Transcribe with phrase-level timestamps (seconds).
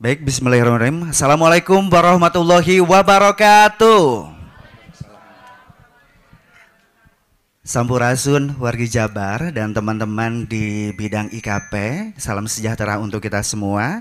[0.00, 1.12] Baik, bismillahirrahmanirrahim.
[1.12, 4.32] Assalamualaikum warahmatullahi wabarakatuh.
[7.60, 14.00] Sampurasun wargi Jabar dan teman-teman di bidang IKP, salam sejahtera untuk kita semua.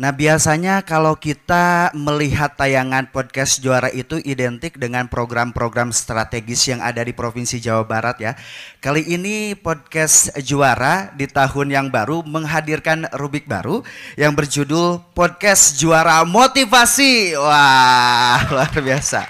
[0.00, 7.04] Nah biasanya kalau kita melihat tayangan podcast juara itu identik dengan program-program strategis yang ada
[7.04, 8.32] di Provinsi Jawa Barat ya.
[8.80, 13.84] Kali ini podcast juara di tahun yang baru menghadirkan rubik baru
[14.16, 17.36] yang berjudul Podcast Juara Motivasi.
[17.36, 19.28] Wah luar biasa.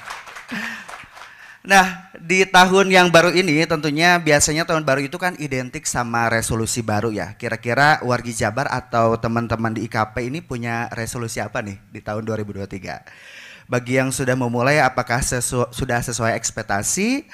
[1.66, 6.84] Nah, di tahun yang baru ini tentunya biasanya tahun baru itu kan identik sama resolusi
[6.84, 7.32] baru ya.
[7.40, 13.68] Kira-kira wargi Jabar atau teman-teman di IKP ini punya resolusi apa nih di tahun 2023?
[13.70, 17.24] Bagi yang sudah memulai apakah sesu sudah sesuai ekspektasi?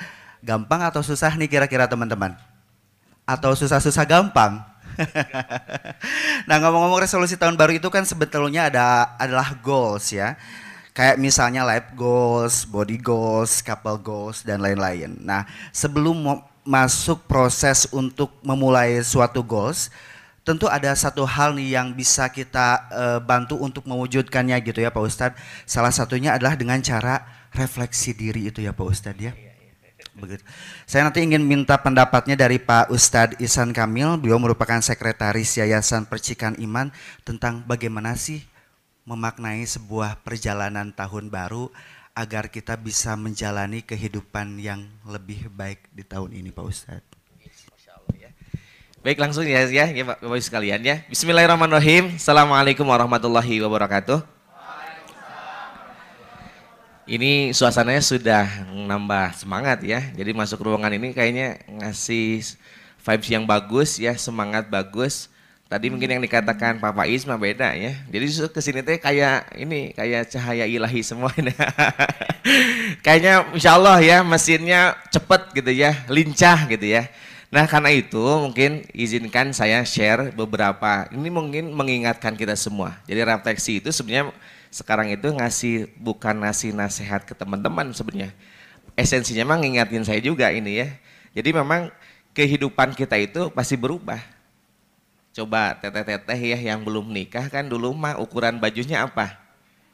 [0.46, 2.38] Gampang atau susah nih kira-kira teman-teman?
[3.26, 4.62] Atau susah-susah gampang?
[6.48, 10.40] nah ngomong-ngomong resolusi tahun baru itu kan sebetulnya ada adalah goals ya
[10.96, 15.12] Kayak misalnya life goals, body goals, couple goals, dan lain-lain.
[15.20, 19.92] Nah sebelum masuk proses untuk memulai suatu goals,
[20.40, 25.04] tentu ada satu hal nih yang bisa kita uh, bantu untuk mewujudkannya gitu ya Pak
[25.04, 25.38] Ustadz.
[25.68, 29.36] Salah satunya adalah dengan cara refleksi diri itu ya Pak Ustadz ya.
[30.16, 30.40] Begitu.
[30.88, 36.56] Saya nanti ingin minta pendapatnya dari Pak Ustadz Isan Kamil, beliau merupakan sekretaris Yayasan Percikan
[36.56, 36.88] Iman
[37.20, 38.40] tentang bagaimana sih
[39.06, 41.70] memaknai sebuah perjalanan tahun baru
[42.10, 47.14] agar kita bisa menjalani kehidupan yang lebih baik di tahun ini Pak Ustadz.
[49.06, 51.06] Baik langsung ya ya, ya Bapak Ibu sekalian ya.
[51.06, 52.18] Bismillahirrahmanirrahim.
[52.18, 54.26] Assalamualaikum warahmatullahi wabarakatuh.
[57.06, 60.02] Ini suasananya sudah nambah semangat ya.
[60.18, 62.42] Jadi masuk ruangan ini kayaknya ngasih
[62.98, 65.30] vibes yang bagus ya, semangat bagus
[65.66, 67.90] Tadi mungkin yang dikatakan Papa Isma beda ya.
[68.06, 71.50] Jadi ke sini teh kayak ini kayak cahaya ilahi semua ini.
[73.04, 77.10] Kayaknya insya Allah ya mesinnya cepet gitu ya, lincah gitu ya.
[77.50, 83.02] Nah karena itu mungkin izinkan saya share beberapa, ini mungkin mengingatkan kita semua.
[83.10, 84.30] Jadi refleksi itu sebenarnya
[84.70, 88.30] sekarang itu ngasih bukan ngasih nasihat ke teman-teman sebenarnya.
[88.94, 90.94] Esensinya memang ngingatin saya juga ini ya.
[91.34, 91.90] Jadi memang
[92.38, 94.35] kehidupan kita itu pasti berubah
[95.36, 99.36] Coba teteh-teteh ya yang belum nikah kan dulu mah ukuran bajunya apa?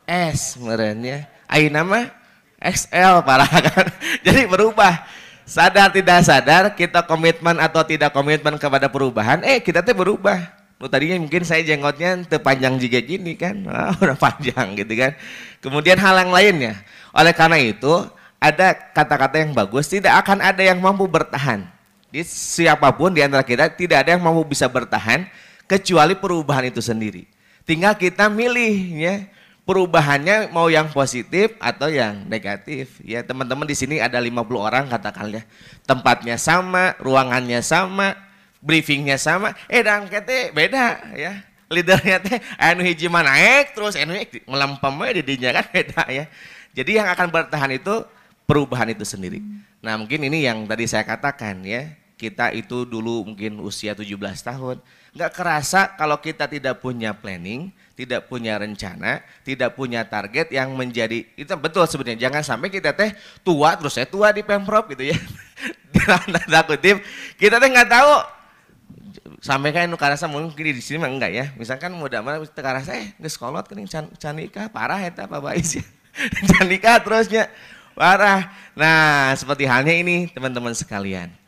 [0.06, 1.26] S merenya.
[1.50, 2.14] Aina mah
[2.62, 3.90] XL parah kan.
[4.22, 5.02] Jadi berubah.
[5.42, 10.38] Sadar tidak sadar kita komitmen atau tidak komitmen kepada perubahan, eh kita tuh berubah.
[10.78, 15.18] Lu tadinya mungkin saya jenggotnya terpanjang juga gini kan, ah, udah panjang gitu kan.
[15.58, 16.78] Kemudian hal yang lainnya.
[17.10, 18.06] Oleh karena itu
[18.38, 21.66] ada kata-kata yang bagus, tidak akan ada yang mampu bertahan
[22.12, 25.24] jadi siapa pun di antara kita tidak ada yang mau bisa bertahan
[25.64, 27.24] kecuali perubahan itu sendiri.
[27.64, 29.14] Tinggal kita milih ya
[29.64, 33.00] perubahannya mau yang positif atau yang negatif.
[33.00, 35.42] Ya teman-teman di sini ada 50 orang katakan ya.
[35.88, 38.12] Tempatnya sama, ruangannya sama,
[38.60, 39.56] briefingnya sama.
[39.72, 41.40] Eh dan kete beda ya.
[41.72, 44.12] Leadernya teh anu hiji naik terus anu
[44.44, 46.28] melempem di dinya kan beda ya.
[46.76, 48.04] Jadi yang akan bertahan itu
[48.44, 49.40] perubahan itu sendiri.
[49.80, 54.14] Nah mungkin ini yang tadi saya katakan ya kita itu dulu mungkin usia 17
[54.46, 54.78] tahun.
[55.10, 61.26] Nggak kerasa kalau kita tidak punya planning, tidak punya rencana, tidak punya target yang menjadi,
[61.34, 62.30] itu betul sebenarnya.
[62.30, 63.10] Jangan sampai kita teh
[63.42, 65.18] tua, terus saya tua di Pemprov gitu ya.
[66.06, 67.02] Tanda kutip,
[67.34, 68.12] kita teh nggak tahu
[69.42, 71.46] sampai kan nu karasa mungkin di sini mah enggak ya.
[71.58, 74.06] Misalkan muda mana karasa eh geus kolot kening can,
[74.70, 75.84] parah eta Pak Bais ya.
[76.54, 77.50] can nikah terusnya
[77.98, 78.54] parah.
[78.78, 81.41] Nah, seperti halnya ini teman-teman sekalian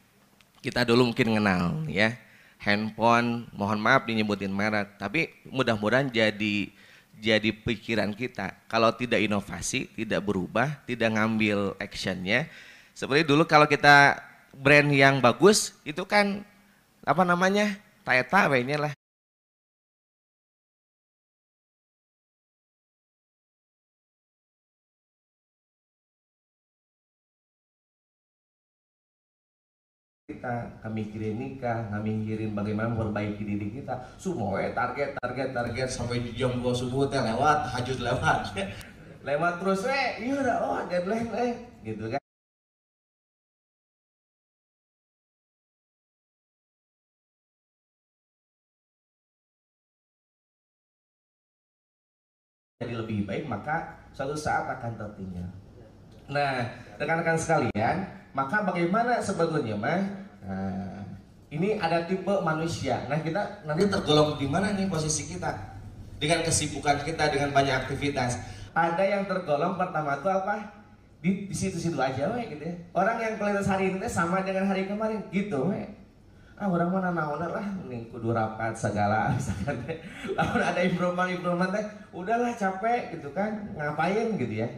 [0.65, 2.17] kita dulu mungkin kenal ya.
[2.57, 6.73] Handphone mohon maaf dinyebutin merek tapi mudah-mudahan jadi
[7.21, 8.65] jadi pikiran kita.
[8.65, 12.49] Kalau tidak inovasi tidak berubah tidak ngambil actionnya
[12.97, 14.17] seperti dulu kalau kita
[14.57, 16.41] brand yang bagus itu kan
[17.05, 18.97] apa namanya taeta lah
[30.45, 33.97] kita kami mikirin nikah kami mikirin bagaimana memperbaiki diri kita.
[34.21, 38.53] Semua target target target sampai jam dua subuh teh lewat hajut lewat.
[39.25, 42.21] Lewat terus eh iya udah oh deadline eh gitu kan.
[52.85, 55.49] Jadi lebih baik maka suatu saat akan tertinggal.
[56.29, 56.69] Nah
[57.01, 57.97] rekan-rekan sekalian
[58.37, 60.24] maka bagaimana sebetulnya mah?
[60.45, 61.05] Nah,
[61.55, 63.07] ini ada tipe manusia.
[63.07, 65.55] Nah kita nanti tergolong di mana nih posisi kita?
[66.19, 68.43] Dengan kesibukan kita dengan banyak aktivitas.
[68.75, 70.83] Ada yang tergolong pertama itu apa?
[71.23, 72.75] Di, di situ-situ aja we gitu ya.
[72.93, 75.87] Orang yang kualitas hari ini sama dengan hari kemarin gitu we.
[76.55, 79.79] Ah orang mana naonan lah nih kudu rapat segala misalkan.
[80.35, 84.69] Lalu ada improvement improvement teh udahlah capek gitu kan ngapain gitu ya.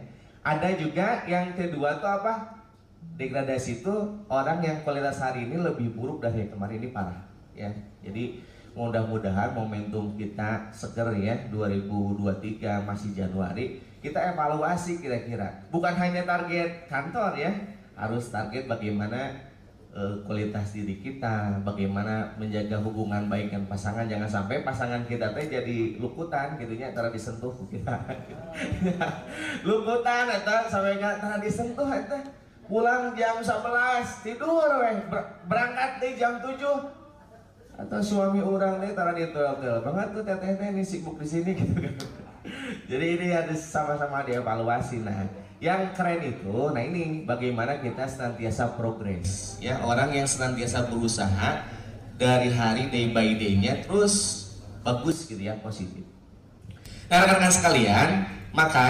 [0.45, 2.56] Ada juga yang kedua tuh apa?
[3.17, 3.95] Degradasi itu
[4.29, 7.17] orang yang kualitas hari ini lebih buruk dari yang kemarin ini parah
[7.57, 7.73] ya.
[8.05, 8.45] Jadi
[8.77, 15.65] mudah-mudahan momentum kita seger ya 2023 masih Januari kita evaluasi kira-kira.
[15.73, 17.49] Bukan hanya target kantor ya
[17.97, 19.33] harus target bagaimana
[19.89, 24.05] uh, kualitas diri kita bagaimana menjaga hubungan baik dengan pasangan.
[24.05, 27.97] Jangan sampai pasangan kita teh jadi lukutan gitu ya antara disentuh kita
[29.67, 32.17] lukutan atau sampai nggak disentuh itu
[32.67, 34.95] pulang jam 11 tidur weh.
[35.47, 36.59] Berangkat di jam 7
[37.77, 41.73] atau suami orang nih taruh di hotel banget tuh teteh ini sibuk di sini gitu
[41.77, 41.95] kan.
[42.87, 45.25] Jadi ini harus sama-sama dievaluasi nah.
[45.57, 49.81] Yang keren itu nah ini bagaimana kita senantiasa progres ya.
[49.81, 51.65] Orang yang senantiasa berusaha
[52.17, 54.45] dari hari day by day-nya terus
[54.81, 56.05] bagus gitu ya positif.
[57.07, 58.09] Nah rekan-rekan sekalian
[58.57, 58.89] maka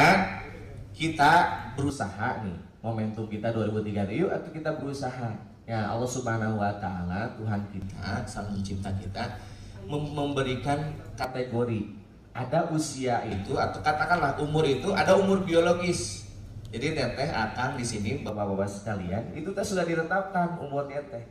[0.95, 1.33] kita
[1.75, 5.33] berusaha nih momentum kita 2003 yuk atau kita berusaha
[5.67, 9.35] Ya Allah Subhanahu wa taala Tuhan kita, Sang Pencipta kita
[9.91, 11.91] memberikan kategori.
[12.31, 16.23] Ada usia itu atau katakanlah umur itu ada umur biologis.
[16.71, 21.27] Jadi teteh akan di sini bapak-bapak sekalian itu teh sudah ditetapkan umur teteh.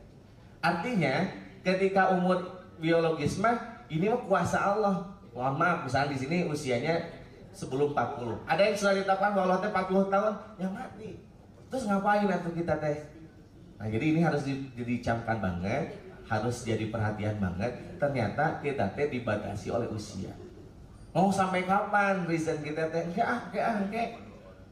[0.61, 1.25] Artinya
[1.65, 5.17] ketika umur biologis mah ini mah kuasa Allah.
[5.33, 7.01] Wah maaf misalnya di sini usianya
[7.57, 8.45] sebelum 40.
[8.45, 11.26] Ada yang sudah ditetapkan bahwa Allah teh 40 tahun yang mati.
[11.67, 12.97] Terus ngapain itu kita teh?
[13.77, 17.71] Nah jadi ini harus di, dicamkan banget, harus jadi perhatian banget.
[17.99, 20.31] Ternyata kita teh dibatasi oleh usia.
[21.11, 23.03] Mau sampai kapan reason kita teh?
[23.03, 24.09] Enggak ah, enggak ah, enggak.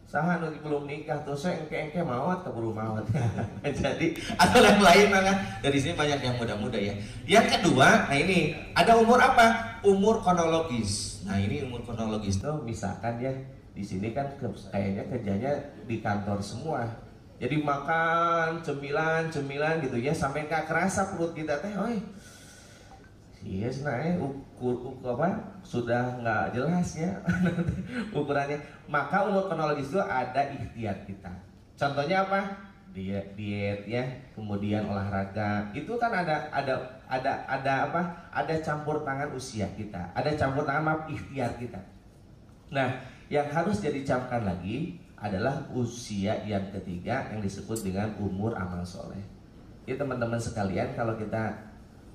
[0.05, 3.03] Saha nu belum nikah tuh saya engke engke mawat keburu mawat.
[3.81, 4.07] jadi
[4.37, 5.33] atau yang lain mana?
[5.65, 6.93] Dari sini banyak yang muda-muda ya.
[7.25, 9.81] Yang kedua, nah ini ada umur apa?
[9.81, 11.25] Umur kronologis.
[11.25, 13.33] Nah ini umur kronologis tuh misalkan ya
[13.75, 14.23] di sini kan
[14.71, 15.51] kayaknya kerjanya
[15.83, 16.87] di kantor semua.
[17.35, 21.99] Jadi makan cemilan cemilan gitu ya sampai nggak kerasa perut kita teh oi.
[23.43, 27.11] Iya sebenarnya ukur, ukur apa sudah nggak jelas ya.
[28.15, 28.57] Ukurannya.
[28.87, 31.29] Maka umur kronologis itu ada ikhtiar kita.
[31.75, 32.41] Contohnya apa?
[32.95, 35.67] Diet diet ya kemudian olahraga.
[35.75, 38.01] Itu kan ada ada ada ada apa?
[38.31, 40.15] Ada campur tangan usia kita.
[40.15, 41.83] Ada campur tangan maaf ikhtiar kita.
[42.71, 48.85] Nah yang harus jadi camkan lagi adalah usia yang ketiga yang disebut dengan umur amal
[48.85, 49.21] soleh.
[49.89, 51.55] Ya teman-teman sekalian kalau kita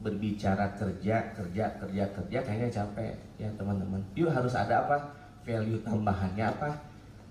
[0.00, 3.98] berbicara kerja kerja kerja kerja kayaknya capek ya teman-teman.
[4.14, 4.96] Yuk harus ada apa
[5.42, 6.70] value tambahannya apa?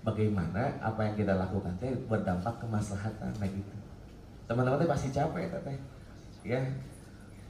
[0.00, 3.74] Bagaimana apa yang kita lakukan teh berdampak kemaslahatan kayak gitu.
[4.48, 5.78] Teman-teman pasti capek teh.
[6.44, 6.60] Ya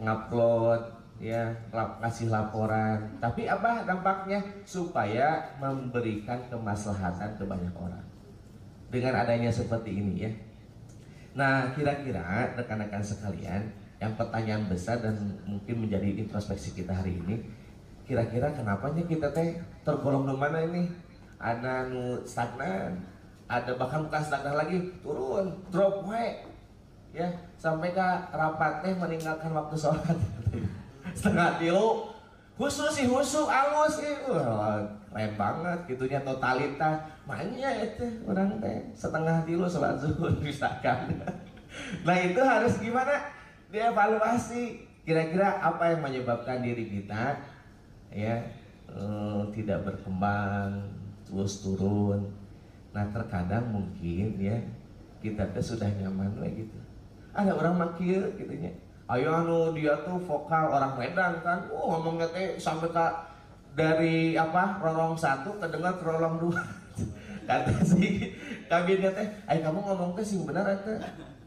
[0.03, 1.53] ngupload ya
[2.01, 3.21] kasih laporan.
[3.21, 4.41] Tapi apa dampaknya?
[4.65, 8.03] Supaya memberikan kemaslahatan ke banyak orang.
[8.89, 10.33] Dengan adanya seperti ini ya.
[11.37, 13.63] Nah kira-kira rekan-rekan sekalian
[14.01, 15.15] yang pertanyaan besar dan
[15.45, 17.45] mungkin menjadi introspeksi kita hari ini
[18.09, 20.91] kira-kira kenapa kita teh tergolong di mana ini?
[21.39, 21.87] Ada
[22.27, 22.99] stagnan
[23.51, 26.43] ada bahkan bukan stagnan lagi turun drop way
[27.15, 27.29] ya.
[27.61, 30.17] Sampai ke rapat teh meninggalkan waktu sholat
[31.15, 32.11] setengah tilu
[32.61, 34.15] khusus sih khusus alus sih.
[34.29, 37.03] Wah keren banget gitunya totalitas.
[37.27, 41.19] Makanya itu orang teh setengah tilu sholat zuhur misalkan
[42.03, 43.31] nah itu harus gimana?
[43.71, 44.91] Dievaluasi.
[45.01, 47.41] Kira-kira apa yang menyebabkan diri kita
[48.13, 48.37] ya
[48.91, 50.87] eh, tidak berkembang
[51.25, 52.31] terus turun?
[52.91, 54.59] Nah terkadang mungkin ya
[55.23, 56.79] kita sudah nyaman gitu.
[57.33, 58.75] Ada orang makir gitunya
[59.11, 61.67] ayo anu dia tuh vokal orang Medan kan.
[61.75, 63.07] Oh ngomongnya teh sampai ke
[63.75, 66.07] dari apa rorong satu kedengar ke
[66.39, 66.63] dua.
[67.49, 68.31] Kata si
[68.71, 70.99] kabinnya teh ayo kamu ngomong teh sih benar teh.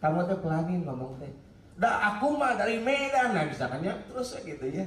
[0.03, 1.31] Kamu teh pelanin ngomong teh.
[1.79, 3.31] Dah aku mah dari Medan.
[3.31, 4.83] Nah misalkannya terus gitu ya.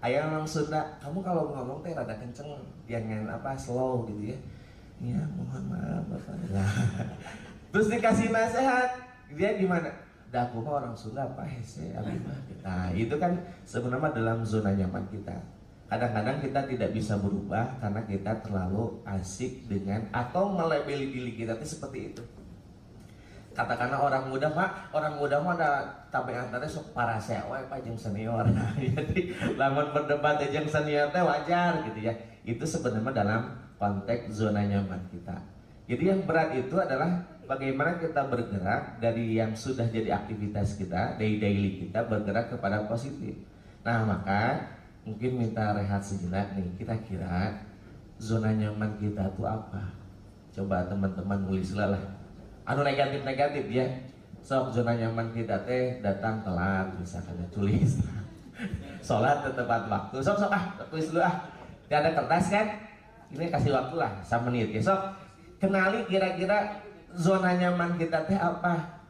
[0.00, 2.48] Ayah orang Sunda kamu kalau ngomong teh rada kenceng
[2.88, 4.38] jangan apa slow gitu ya.
[5.04, 6.36] Ya mohon maaf bapak.
[7.74, 8.94] Terus dikasih nasihat
[9.34, 9.90] dia gimana
[10.32, 11.92] dah aku mah orang Sunda apa hese
[12.64, 15.36] Nah itu kan sebenarnya dalam zona nyaman kita.
[15.84, 21.76] Kadang-kadang kita tidak bisa berubah karena kita terlalu asik dengan atau melebeli diri kita itu
[21.76, 22.24] seperti itu.
[23.54, 25.70] katakanlah orang muda pak orang muda mah ada
[26.10, 31.22] tabiat teh sok para sewa pak jeung senior nah, jadi lamun berdebat jeung senior teh
[31.22, 32.12] wajar gitu ya
[32.42, 33.42] itu sebenarnya dalam
[33.78, 35.38] konteks zona nyaman kita
[35.86, 41.38] jadi yang berat itu adalah bagaimana kita bergerak dari yang sudah jadi aktivitas kita daily
[41.40, 43.36] daily kita bergerak kepada positif?
[43.84, 44.72] Nah maka
[45.04, 47.60] mungkin minta rehat sejenak nih kita kira
[48.16, 49.92] zona nyaman kita itu apa?
[50.54, 52.04] Coba teman-teman nulislah lah
[52.64, 53.86] anu negatif-negatif ya.
[54.44, 58.00] Sok zona nyaman kita teh datang telat misalkan ya tulis.
[59.06, 60.20] Sholat tepat waktu.
[60.20, 61.48] Sok sok ah tulis dulu ah.
[61.88, 62.66] Tidak ada kertas kan?
[63.32, 65.00] Ini kasih waktu lah sama menit ya sok.
[65.60, 66.76] Kenali kira-kira
[67.14, 69.02] zona nyaman kita teh apa?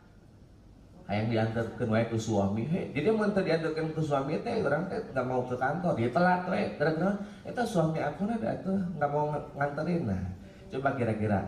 [1.05, 2.65] Yang diantarkan wae ke suami.
[2.65, 5.93] He jadi mau diantarkan ke suami teh orang teh nggak mau ke kantor.
[5.97, 6.65] Dia telat wae.
[6.81, 7.11] Karena
[7.45, 10.25] itu suami aku ada tuh nggak mau nganterin nah.
[10.73, 11.41] Coba kira-kira.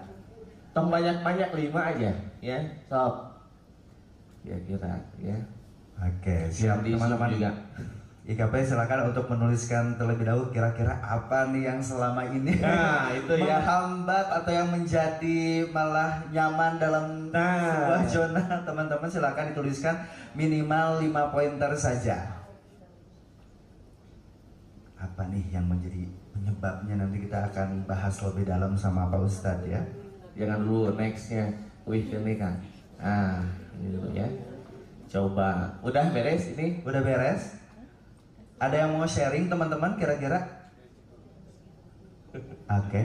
[0.76, 2.12] Tong banyak-banyak lima aja
[2.44, 2.58] ya
[2.88, 3.32] sob.
[4.44, 5.38] Kira-kira ya.
[5.96, 7.32] Oke siap teman-teman.
[7.32, 7.50] juga
[8.26, 13.62] IKP silakan untuk menuliskan terlebih dahulu kira-kira apa nih yang selama ini nah, itu ya.
[13.62, 17.70] menghambat atau yang menjadi malah nyaman dalam nah.
[17.70, 18.42] sebuah zona.
[18.66, 19.94] Teman-teman silakan dituliskan
[20.34, 22.42] minimal 5 pointer saja.
[24.98, 26.98] Apa nih yang menjadi penyebabnya?
[26.98, 29.78] Nanti kita akan bahas lebih dalam sama Pak Ustadz ya.
[30.34, 31.54] Jangan dulu nextnya
[31.86, 32.58] wih ini kan.
[32.98, 33.46] Ah
[33.78, 34.26] ini dulu ya.
[35.06, 35.78] Coba.
[35.86, 36.82] Udah beres ini?
[36.82, 37.65] Udah beres
[38.56, 40.40] ada yang mau sharing teman-teman kira-kira?
[42.36, 42.92] Oke.
[42.92, 43.04] Okay.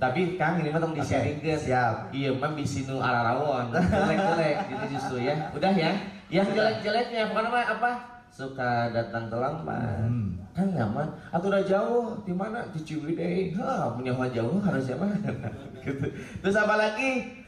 [0.00, 2.08] tapi Kang ini mah di sharing ke siap.
[2.08, 5.34] Iya mah bisa nu ararawon jelek-jelek gitu justru ya.
[5.52, 5.92] Udah ya?
[6.32, 7.28] Yang jelek-jeleknya.
[7.28, 7.92] Bukan apa apa?
[8.32, 10.54] Suka datang terlambat hmm.
[10.56, 12.06] kan nyaman atau udah jauh.
[12.24, 12.64] Di mana?
[12.72, 13.52] Di Ciwidey.
[13.60, 14.56] Ha punya jauh.
[14.64, 15.14] Harusnya mana
[15.84, 16.06] gitu.
[16.40, 17.44] Terus apa lagi?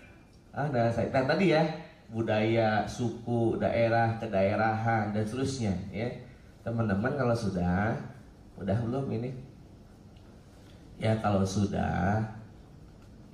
[0.52, 1.64] Ada saya nah, tadi ya.
[2.12, 6.12] Budaya, suku, daerah, kedaerahan dan seterusnya ya.
[6.62, 7.98] Teman-teman kalau sudah
[8.58, 9.30] udah belum ini?
[11.02, 12.22] Ya kalau sudah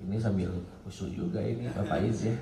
[0.01, 0.49] ini sambil
[0.89, 2.37] usul juga ini Bapak Iz ya.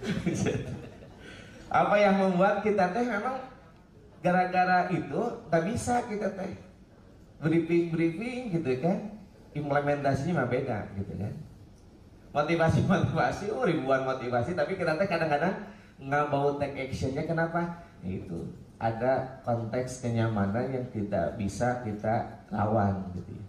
[1.84, 3.36] Apa yang membuat kita teh memang
[4.24, 5.20] gara-gara itu
[5.52, 6.52] tak bisa kita teh
[7.40, 9.16] briefing briefing gitu kan
[9.56, 11.32] implementasinya mah beda gitu kan
[12.30, 15.56] motivasi motivasi oh ribuan motivasi tapi kita teh kadang-kadang
[16.00, 18.40] nggak mau take actionnya kenapa ya itu
[18.80, 23.44] ada konteks kenyamanan yang tidak bisa kita lawan gitu ya.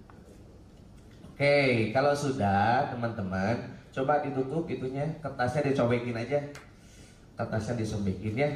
[1.32, 1.58] Oke,
[1.96, 3.56] kalau sudah teman-teman,
[3.96, 6.38] coba ditutup itunya, kertasnya dicobekin aja.
[7.40, 8.52] Kertasnya disobekin ya.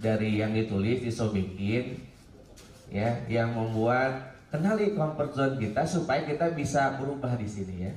[0.00, 2.00] Dari yang ditulis disobekin
[2.90, 7.92] ya, yang membuat kenali comfort zone kita supaya kita bisa berubah di sini ya.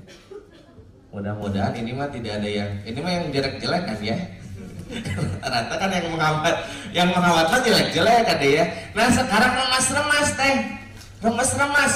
[1.10, 4.18] Mudah-mudahan ini mah tidak ada yang ini mah yang jelek-jelek kan ya.
[5.46, 6.56] Rata kan yang mengawat
[6.90, 8.66] yang mengawat jelek-jelek kan ya.
[8.98, 10.56] Nah sekarang remas-remas teh,
[11.22, 11.94] remas-remas.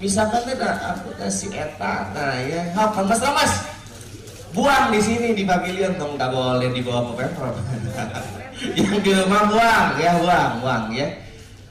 [0.00, 3.52] Misalkan tidak aku kasih eta, nah ya, hap remas-remas.
[4.52, 7.56] Buang di sini di pavilion dong nggak boleh dibawa ke pemprov.
[8.76, 11.08] yang di rumah buang ya, buang, buang ya.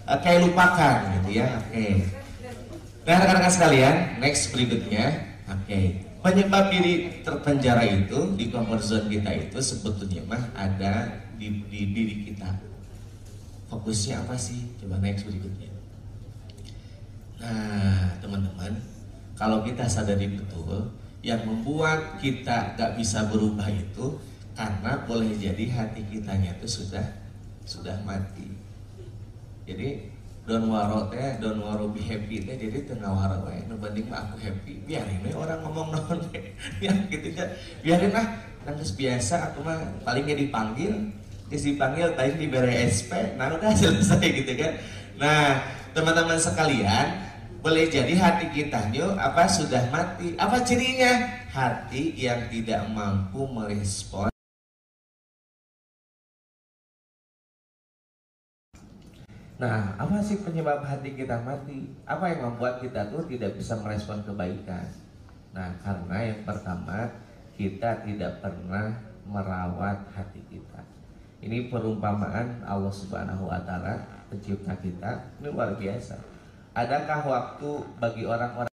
[0.09, 1.61] Oke lupakan gitu ya.
[1.61, 2.09] Oke.
[3.05, 5.13] Nah rekan-rekan sekalian, next berikutnya,
[5.49, 11.07] oke penyebab diri terpenjara itu di comfort zone kita itu sebetulnya mah ada
[11.39, 12.51] di, di diri kita.
[13.71, 14.75] Fokusnya apa sih?
[14.81, 15.71] Coba next berikutnya.
[17.39, 18.75] Nah teman-teman
[19.39, 20.91] kalau kita sadari betul
[21.23, 24.19] yang membuat kita gak bisa berubah itu
[24.55, 27.05] karena boleh jadi hati kitanya itu sudah
[27.63, 28.51] sudah mati.
[29.63, 30.18] Jadi
[30.49, 33.61] don waro teh don waro be happy teh jadi tengah waro wae.
[33.69, 34.81] Nu banding mah aku happy.
[34.89, 36.19] Biarin we orang ngomong non
[36.81, 37.53] ya gitu kan
[37.85, 38.25] biarin lah.
[38.65, 41.13] Nangis biasa aku mah palingnya dipanggil
[41.53, 44.73] terus dipanggil tadi diberi SP nah udah selesai gitu kan.
[45.21, 45.61] Nah
[45.93, 47.29] teman-teman sekalian
[47.61, 50.33] boleh jadi hati kita yuk apa sudah mati?
[50.33, 51.37] Apa cirinya?
[51.53, 54.29] Hati yang tidak mampu merespon
[59.59, 61.91] Nah, apa sih penyebab hati kita mati?
[62.07, 64.87] Apa yang membuat kita tuh tidak bisa merespon kebaikan?
[65.51, 67.11] Nah, karena yang pertama
[67.59, 68.95] kita tidak pernah
[69.27, 70.79] merawat hati kita.
[71.43, 73.99] Ini perumpamaan Allah Subhanahu wa taala
[74.31, 76.15] pencipta kita ini luar biasa.
[76.71, 78.68] Adakah waktu bagi orang-orang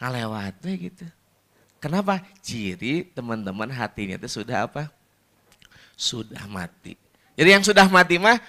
[0.00, 1.06] ngalewat gitu.
[1.80, 2.20] Kenapa?
[2.40, 4.88] Ciri teman-teman hatinya itu sudah apa?
[5.96, 6.96] Sudah mati.
[7.36, 8.40] Jadi yang sudah mati mah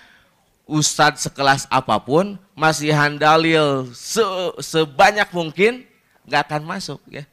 [0.68, 4.24] ustadz sekelas apa pun masih handalil se
[4.60, 5.88] sebanyak mungkin
[6.28, 7.24] nggak akan masuk ya.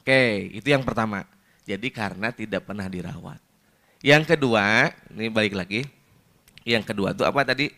[0.00, 1.28] Oke, itu yang pertama.
[1.68, 3.38] Jadi karena tidak pernah dirawat.
[4.00, 5.84] Yang kedua, ini balik lagi.
[6.64, 7.68] Yang kedua itu apa tadi?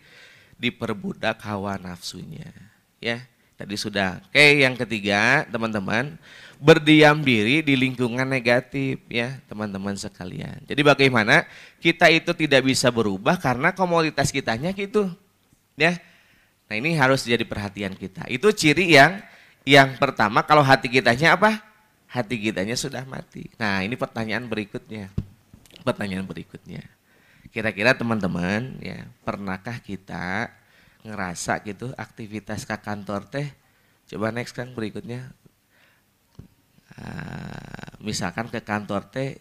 [0.55, 2.47] Diperbudak hawa nafsunya.
[3.03, 3.27] Ya,
[3.59, 4.23] tadi sudah.
[4.29, 6.17] Oke, yang ketiga, teman-teman,
[6.63, 10.63] berdiam diri di lingkungan negatif ya, teman-teman sekalian.
[10.67, 11.45] Jadi bagaimana
[11.83, 15.11] kita itu tidak bisa berubah karena komoditas kitanya gitu.
[15.75, 15.99] Ya.
[16.71, 18.25] Nah, ini harus jadi perhatian kita.
[18.33, 19.21] Itu ciri yang
[19.63, 21.61] yang pertama kalau hati kitanya apa?
[22.09, 23.49] Hati kitanya sudah mati.
[23.57, 25.13] Nah, ini pertanyaan berikutnya
[25.83, 26.87] pertanyaan berikutnya.
[27.53, 30.49] Kira-kira teman-teman ya, pernahkah kita
[31.03, 33.49] ngerasa gitu aktivitas ke kantor teh?
[34.11, 35.31] Coba next kan berikutnya.
[36.93, 39.41] Uh, misalkan ke kantor teh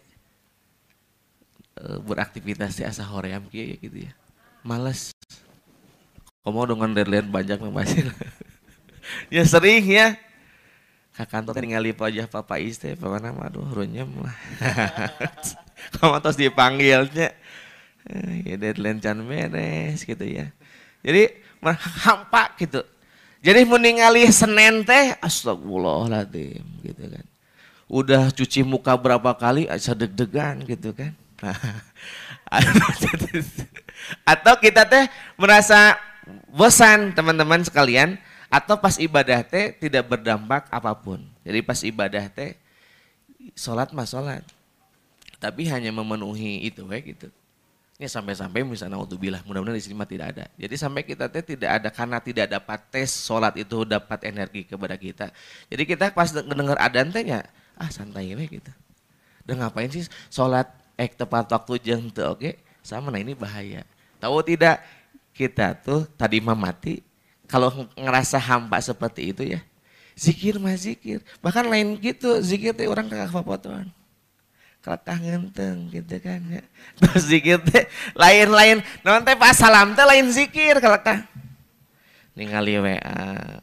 [1.84, 4.13] uh, beraktivitas di asa hoream gitu ya.
[4.65, 5.12] Males.
[6.41, 8.08] Kamu dengan deadline banyak masih.
[9.34, 10.17] ya sering ya.
[11.12, 14.38] Ke kantor tinggal lipat aja papa istri, papa nama aduh runyem lah.
[15.97, 17.30] kamu terus dipanggilnya
[18.06, 20.54] eh, ya deadline can beres gitu ya
[21.02, 21.34] jadi
[21.69, 22.82] hampa gitu.
[23.41, 27.26] Jadi meninggali Senin teh astagfirullahaladzim gitu kan.
[27.89, 31.13] Udah cuci muka berapa kali asa deg-degan gitu kan.
[34.32, 35.97] Atau kita teh merasa
[36.54, 38.17] bosan teman-teman sekalian
[38.52, 41.24] atau pas ibadah teh tidak berdampak apa pun.
[41.41, 42.54] Jadi pas ibadah teh
[43.58, 44.45] sholat mah sholat.
[45.41, 47.28] Tapi hanya memenuhi itu kayak gitu.
[48.02, 50.50] Ya sampai-sampai misalnya bilah mudah-mudahan di sini mah tidak ada.
[50.58, 54.98] Jadi sampai kita teh tidak ada karena tidak dapat tes sholat itu dapat energi kepada
[54.98, 55.30] kita.
[55.70, 57.46] Jadi kita pas mendengar adan teh ya,
[57.78, 58.74] ah santai we gitu.
[59.46, 60.66] Dan ngapain sih sholat
[60.98, 63.86] ek tepat waktu jeng tuh oke sama nah ini bahaya.
[64.18, 64.82] Tahu tidak
[65.38, 67.06] kita tuh tadi mah mati
[67.46, 69.62] kalau ngerasa hampa seperti itu ya
[70.18, 73.88] zikir mah zikir bahkan lain gitu zikir teh orang kakak fotoan
[74.82, 76.63] kelakah ngenteng gitu kan ya.
[76.98, 77.86] Terus zikir teh
[78.17, 81.26] lain-lain, non teh pas salam teh lain zikir kelakah.
[82.34, 83.62] Ningali WA.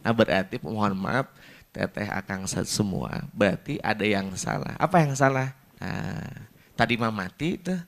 [0.00, 1.30] Nah berarti mohon maaf
[1.70, 4.74] teteh akang semua berarti ada yang salah.
[4.74, 5.54] Apa yang salah?
[5.78, 7.78] Nah, tadi mah mati tuh.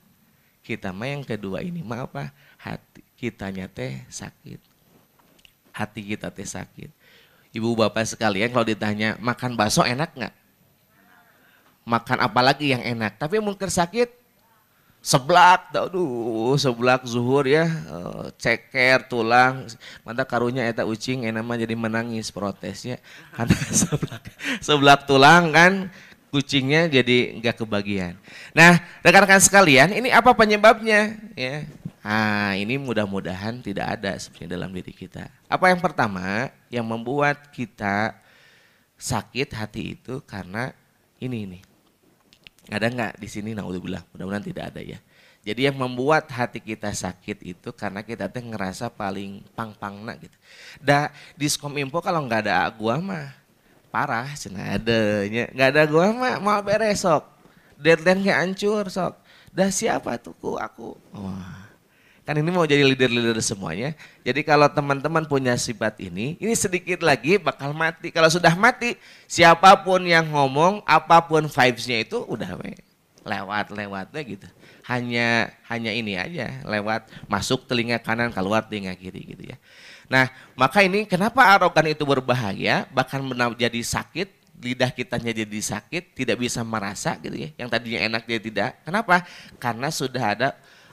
[0.63, 2.31] Kita mah yang kedua ini mah apa?
[2.63, 4.63] Hati kitanya teh sakit.
[5.75, 6.91] Hati kita teh sakit.
[7.53, 10.35] Ibu bapak sekalian kalau ditanya makan bakso enak nggak?
[11.83, 13.19] Makan apa lagi yang enak.
[13.19, 14.23] Tapi mungkin sakit,
[15.03, 19.67] seblak, aduh seblak zuhur ya, eh, ceker, tulang,
[20.07, 23.03] mantap karunya eta ucing enak mah jadi menangis protesnya
[23.37, 24.23] karena seblak,
[24.63, 25.73] seblak tulang kan
[26.33, 28.17] kucingnya jadi nggak kebagian.
[28.57, 31.67] Nah rekan-rekan sekalian ini apa penyebabnya ya?
[32.01, 35.29] Nah ini mudah-mudahan tidak ada sebenarnya dalam diri kita.
[35.51, 38.17] Apa yang pertama yang membuat kita
[38.97, 40.73] sakit hati itu karena
[41.21, 41.72] ini ini
[42.71, 43.51] ada nggak di sini?
[43.57, 44.05] Naudzubillah.
[44.15, 44.99] Mudah-mudahan tidak ada ya.
[45.43, 50.37] Jadi yang membuat hati kita sakit itu karena kita teh ngerasa paling pang-pang nak gitu.
[50.79, 53.35] Da diskom info kalau nggak ada gua mah
[53.91, 57.27] parah cina ada nggak ada gua mah mau beres sok.
[57.75, 59.19] Deadline kayak hancur sok.
[59.51, 60.95] Dah siapa tuh aku?
[61.11, 61.62] Wah
[62.33, 63.93] Kan ini mau jadi leader-leader semuanya.
[64.25, 68.09] Jadi kalau teman-teman punya sifat ini, ini sedikit lagi bakal mati.
[68.09, 68.97] Kalau sudah mati,
[69.29, 72.73] siapa pun yang ngomong, apa pun vibes-nya itu udah we,
[73.21, 74.49] lewat lewatnya gitu.
[74.89, 79.61] Hanya hanya ini aja, lewat masuk telinga kanan, keluar telinga kiri gitu ya.
[80.09, 83.21] Nah, maka ini kenapa arogan itu berbahaya, bahkan
[83.61, 87.53] jadi sakit, lidah kitanya jadi sakit, tidak bisa merasa gitu ya.
[87.61, 88.71] Yang tadinya enak dia tidak.
[88.89, 89.21] Kenapa?
[89.61, 90.49] Karena sudah ada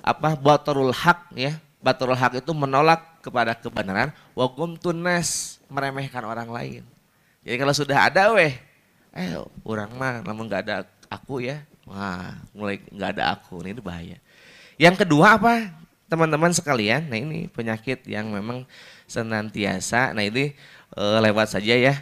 [0.10, 1.58] apa batarul hak ya.
[1.80, 4.12] Batarul hak itu menolak kepada kebenaran.
[4.34, 6.84] Wagum tunas meremehkan orang lain.
[7.45, 8.52] Jadi kalau sudah ada weh
[9.15, 9.34] eh
[9.65, 11.63] orang mah namun nggak ada aku ya.
[11.88, 14.17] Wah mulai nggak ada aku ini bahaya.
[14.76, 15.72] Yang kedua apa
[16.10, 17.08] teman-teman sekalian?
[17.08, 18.65] Nah ini penyakit yang memang
[19.10, 20.54] senantiasa nah ini
[20.93, 21.95] e, lewat saja ya.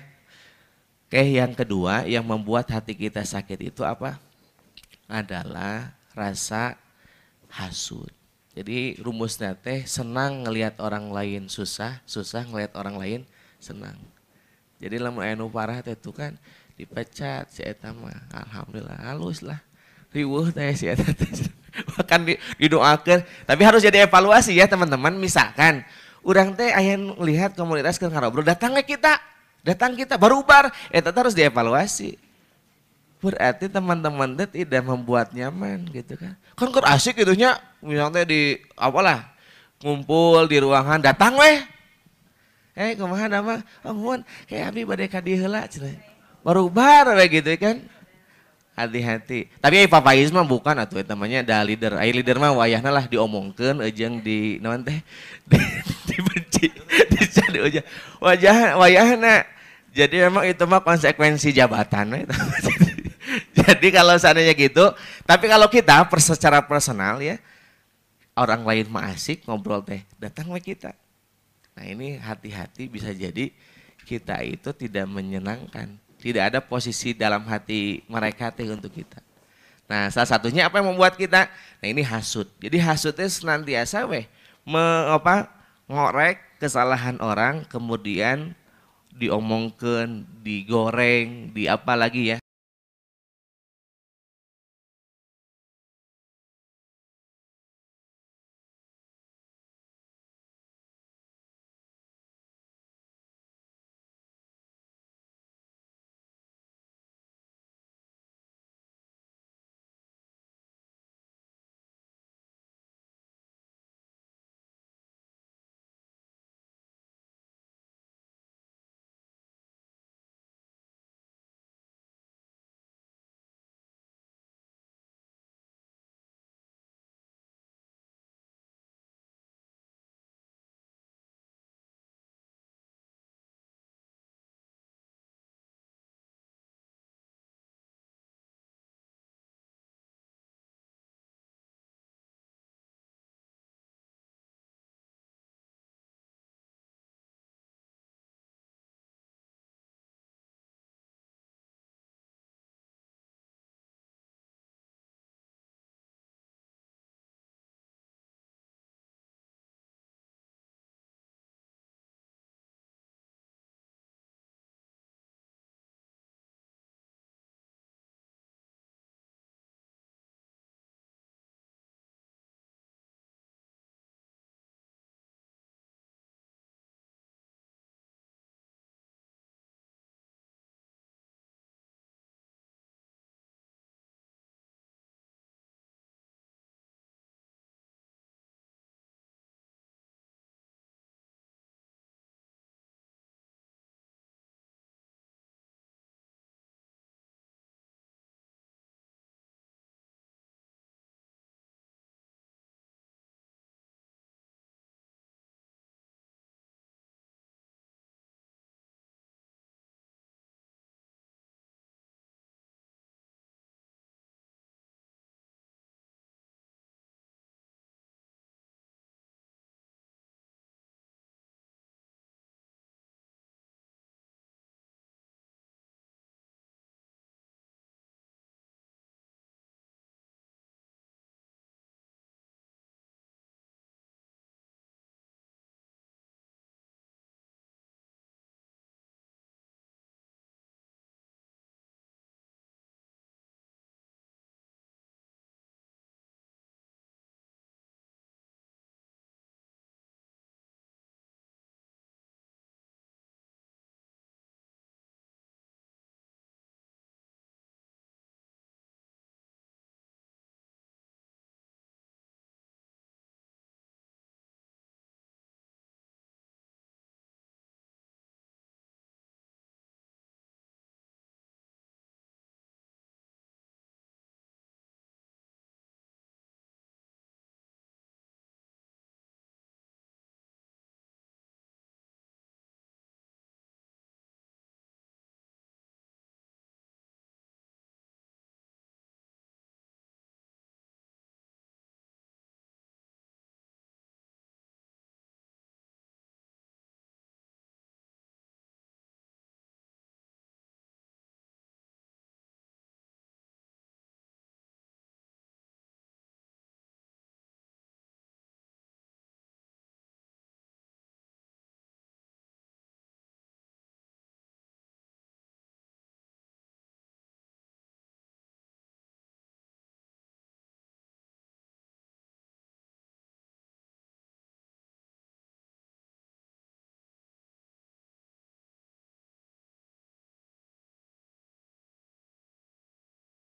[1.07, 4.19] Oke yang kedua yang membuat hati kita sakit itu apa?
[5.07, 6.75] Adalah rasa
[7.57, 8.13] hasud.
[8.53, 13.21] Jadi rumusnya teh senang ngelihat orang lain susah, susah ngelihat orang lain
[13.57, 13.97] senang.
[14.77, 16.37] Jadi lamun anu parah teh itu kan
[16.77, 19.61] dipecat si eta mah alhamdulillah halus lah.
[20.13, 21.29] Riweuh teh si eta teh.
[21.93, 25.13] Bahkan di, didoakeun, tapi harus jadi evaluasi ya teman-teman.
[25.17, 25.85] Misalkan
[26.25, 29.21] orang teh aya lihat komunitas keur ngarobrol datang kita
[29.67, 32.15] Datang kita baru bar, tetap harus dievaluasi.
[33.27, 36.39] Berarti teman-teman itu tidak membuat nyaman gitu kan.
[36.55, 39.35] Kan kan asik gitu nya, misalnya di apalah
[39.83, 41.59] ngumpul di ruangan datang weh.
[42.77, 43.59] Eh kumaha nama?
[43.83, 45.67] Oh mun kayak abi badai ka dieu heula
[46.39, 47.83] Baru bar we gitu kan.
[48.77, 49.49] Hati-hati.
[49.57, 51.99] Tapi ai papais mah bukan eta namanya da leader.
[51.99, 55.01] Ai leader mah wayahna lah diomongkeun jeung di naon teh
[56.07, 56.69] dibenci
[57.11, 57.81] dicari
[58.23, 59.43] wajah wayahna.
[59.97, 62.13] Jadi memang itu mah konsekuensi jabatan.
[63.57, 67.37] Jadi kalau seandainya gitu, tapi kalau kita secara personal ya,
[68.37, 70.93] orang lain mah asik ngobrol teh, datang ke kita.
[71.77, 73.53] Nah ini hati-hati bisa jadi
[74.05, 75.97] kita itu tidak menyenangkan.
[76.17, 79.21] Tidak ada posisi dalam hati mereka teh untuk kita.
[79.85, 81.45] Nah salah satunya apa yang membuat kita,
[81.79, 82.49] nah ini hasut.
[82.57, 84.25] Jadi hasutnya senantiasa weh,
[84.65, 85.47] me, apa,
[85.85, 88.57] ngorek kesalahan orang kemudian
[89.13, 92.37] diomongkan, digoreng, di apa lagi ya.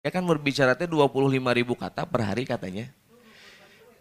[0.05, 2.93] Ya kan berbicara teh 25 ribu kata per hari katanya.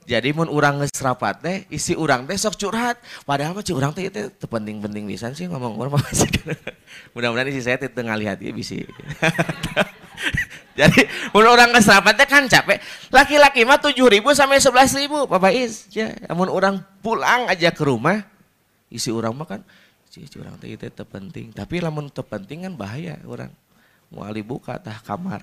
[0.04, 3.00] Jadi mun urang geus rapat teh isi urang teh sok curhat.
[3.24, 5.96] Padahal mah urang teh itu penting-penting bisa sih ngomong urang
[7.16, 8.84] Mudah-mudahan isi saya teh tengah lihat ya bisi.
[10.80, 12.84] Jadi mun orang geus rapat teh kan capek.
[13.08, 15.88] Laki-laki mah 7 ribu sampai 11 ribu Bapak Is.
[15.96, 18.28] Ya, mun orang pulang aja ke rumah
[18.92, 19.64] isi urang mah kan
[20.12, 21.56] si urang teh itu penting.
[21.56, 23.56] Tapi lamun penting kan bahaya orang
[24.14, 25.42] muali buka tah kamar.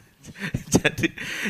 [0.78, 1.08] jadi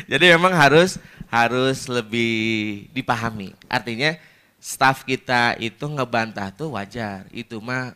[0.09, 0.97] jadi memang harus
[1.29, 3.53] harus lebih dipahami.
[3.69, 4.17] Artinya
[4.57, 7.29] staff kita itu ngebantah tuh wajar.
[7.29, 7.93] Itu mah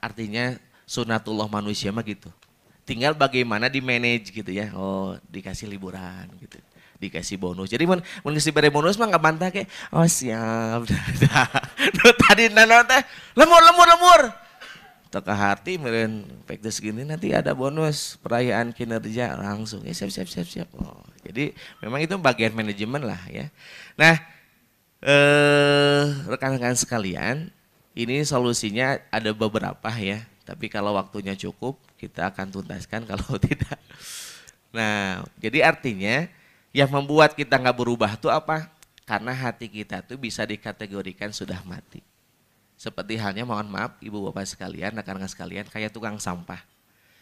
[0.00, 0.56] artinya
[0.88, 2.32] sunatullah manusia mah gitu.
[2.82, 4.72] Tinggal bagaimana di manage gitu ya.
[4.74, 6.58] Oh, dikasih liburan gitu.
[6.98, 7.68] Dikasih bonus.
[7.68, 10.88] Jadi mun mun beri bonus mah nggak bantah kayak oh siap.
[12.26, 12.86] Tadi nana
[13.36, 14.41] lemur lemur lemur
[15.12, 19.84] teka hati meren pekdes gini nanti ada bonus perayaan kinerja langsung.
[19.84, 20.68] Ya siap siap siap siap.
[20.80, 21.52] Oh jadi
[21.84, 23.52] memang itu bagian manajemen lah ya.
[24.00, 24.16] Nah
[25.04, 27.52] eh, rekan-rekan sekalian
[27.92, 30.24] ini solusinya ada beberapa ya.
[30.48, 33.76] Tapi kalau waktunya cukup kita akan tuntaskan kalau tidak.
[34.72, 36.24] Nah jadi artinya
[36.72, 38.72] yang membuat kita nggak berubah itu apa?
[39.04, 42.11] Karena hati kita tuh bisa dikategorikan sudah mati
[42.82, 46.58] seperti halnya mohon maaf ibu bapak sekalian, rekan-rekan sekalian kayak tukang sampah.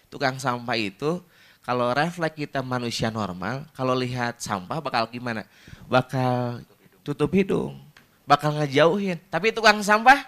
[0.09, 1.21] Tukang sampah itu
[1.61, 5.45] kalau refleks kita manusia normal, kalau lihat sampah bakal gimana?
[5.85, 6.65] Bakal
[7.05, 7.77] tutup hidung,
[8.25, 9.21] bakal ngejauhin.
[9.29, 10.25] Tapi tukang sampah,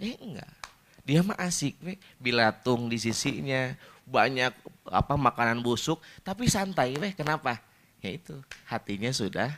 [0.00, 0.56] eh enggak.
[1.04, 2.00] Dia mah asik, we.
[2.16, 3.76] bilatung di sisinya,
[4.08, 4.56] banyak
[4.88, 7.12] apa makanan busuk, tapi santai, weh.
[7.12, 7.60] Kenapa?
[8.00, 9.52] Ya itu, hatinya sudah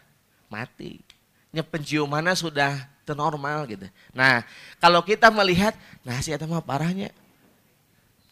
[0.50, 1.19] mati.
[1.50, 3.86] Penciumannya sudah normal gitu.
[4.14, 4.46] Nah,
[4.78, 5.74] kalau kita melihat,
[6.06, 7.10] nah si mah parahnya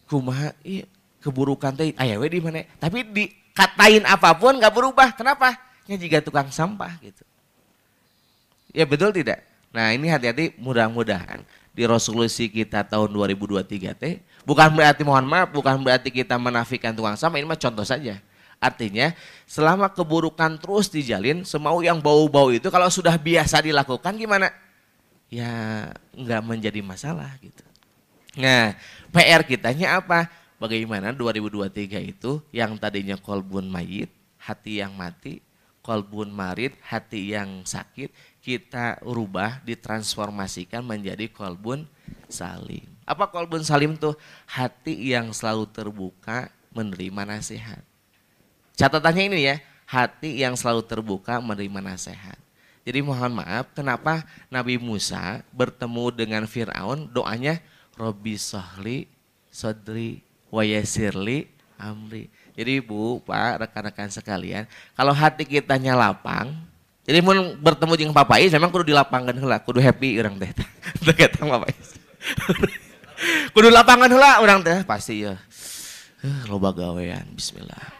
[0.09, 0.87] kumaha iya,
[1.21, 2.65] keburukan teh aya we di mana?
[2.81, 5.13] Tapi dikatain apa pun nggak berubah.
[5.13, 5.55] Kenapa?
[5.85, 7.23] Ya jika tukang sampah gitu.
[8.69, 9.41] Ya betul tidak?
[9.69, 15.77] Nah, ini hati-hati mudah-mudahan di resolusi kita tahun 2023 teh bukan berarti mohon maaf, bukan
[15.81, 18.17] berarti kita menafikan tukang sampah, ini mah contoh saja.
[18.59, 19.15] Artinya
[19.47, 24.51] selama keburukan terus dijalin, semau yang bau-bau itu kalau sudah biasa dilakukan gimana?
[25.29, 25.53] ya
[26.17, 27.63] nggak menjadi masalah gitu.
[28.37, 28.73] Nah,
[29.13, 30.27] PR kitanya apa?
[30.59, 35.39] Bagaimana 2023 itu yang tadinya kolbun mayit, hati yang mati,
[35.79, 38.11] kolbun marit, hati yang sakit,
[38.43, 41.87] kita rubah, ditransformasikan menjadi kolbun
[42.27, 42.83] salim.
[43.07, 44.19] Apa kolbun salim tuh?
[44.51, 47.88] Hati yang selalu terbuka menerima nasihat.
[48.79, 52.39] Catatannya ini ya, hati yang selalu terbuka menerima nasihat.
[52.87, 57.59] Jadi mohon maaf, kenapa Nabi Musa bertemu dengan Fir'aun doanya
[57.99, 59.11] Robi Sohli,
[59.51, 62.31] Sodri, Wayasirli, Amri.
[62.55, 64.63] Jadi Bu, Pak, rekan-rekan sekalian,
[64.95, 66.55] kalau hati kita lapang,
[67.03, 70.55] jadi mau bertemu dengan Papa Is memang kudu dilapangkan hela, kudu happy orang teh.
[71.03, 71.99] Teu ketang Papa Is.
[73.53, 75.35] kudu lapangan hela orang teh pasti ya.
[76.47, 77.98] Loba gawean, bismillah.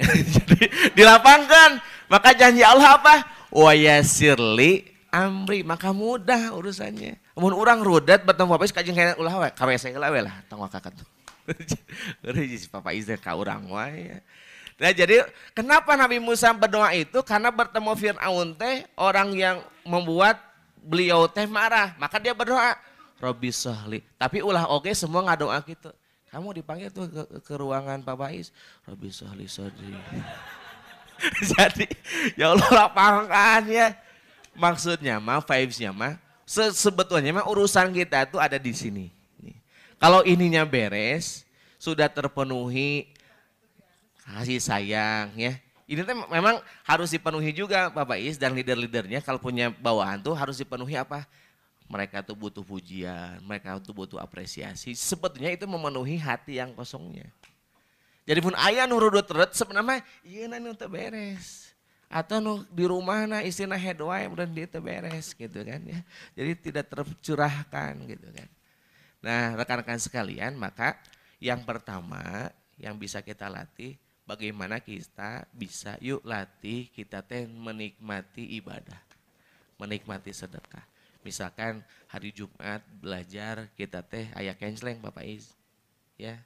[0.36, 3.42] Jadi dilapangkan, maka janji Allah apa?
[3.52, 7.20] wayasirli amri maka mudah urusannya.
[7.36, 10.96] Mun orang rudet bertemu bapak kajeng kayak ulah we KWC lah we lah tong kakak
[10.96, 11.08] tuh.
[12.24, 14.24] Ngeri si papa izin ka urang wae.
[14.80, 17.20] Nah jadi kenapa Nabi Musa berdoa itu?
[17.20, 20.40] Karena bertemu Fir'aun teh orang yang membuat
[20.80, 21.92] beliau teh marah.
[22.00, 22.74] Maka dia berdoa,
[23.20, 24.00] Robi Sohli.
[24.16, 25.92] Tapi ulah oke semua ngadoa gitu.
[26.32, 28.48] Kamu dipanggil tuh ke, ke ruangan Pak Bais.
[28.88, 29.92] Robi Sohli Sodri.
[31.52, 31.86] Jadi
[32.40, 33.92] ya Allah lapangkan ya.
[34.56, 36.16] Maksudnya mah vibesnya mah
[36.48, 39.06] se sebetulnya mah urusan kita itu ada di sini.
[40.02, 41.46] Kalau ininya beres,
[41.78, 43.12] sudah terpenuhi
[44.26, 45.54] kasih sayang ya.
[45.86, 50.56] Ini tuh memang harus dipenuhi juga Bapak Is dan leader-leadernya kalau punya bawahan tuh harus
[50.56, 51.28] dipenuhi apa?
[51.92, 54.96] Mereka tuh butuh pujian, mereka tuh butuh apresiasi.
[54.96, 57.28] Sebetulnya itu memenuhi hati yang kosongnya.
[58.24, 61.74] Jadi pun ayah nu rudut ret sebenarnya iya nanti untuk beres.
[62.08, 66.00] Atau nu di rumah na istilah head wae dan dia beres gitu kan ya.
[66.32, 68.48] Jadi tidak tercurahkan gitu kan.
[69.20, 70.96] Nah rekan-rekan sekalian maka
[71.42, 72.48] yang pertama
[72.80, 79.02] yang bisa kita latih bagaimana kita bisa yuk latih kita teh menikmati ibadah.
[79.76, 80.91] Menikmati sedekah.
[81.22, 85.54] Misalkan hari Jumat belajar kita teh ayah kenceleng Bapak Is.
[86.18, 86.42] Ya,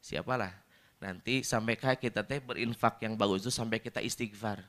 [0.00, 0.54] siapalah
[1.00, 4.60] Nanti sampai kita teh berinfak yang bagus itu sampai kita istighfar.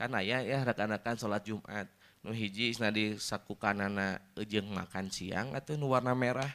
[0.00, 1.84] Karena ya ya rekan-rekan sholat Jumat
[2.24, 6.48] nu hiji nadi sakukanana ejeng makan siang atau nu warna merah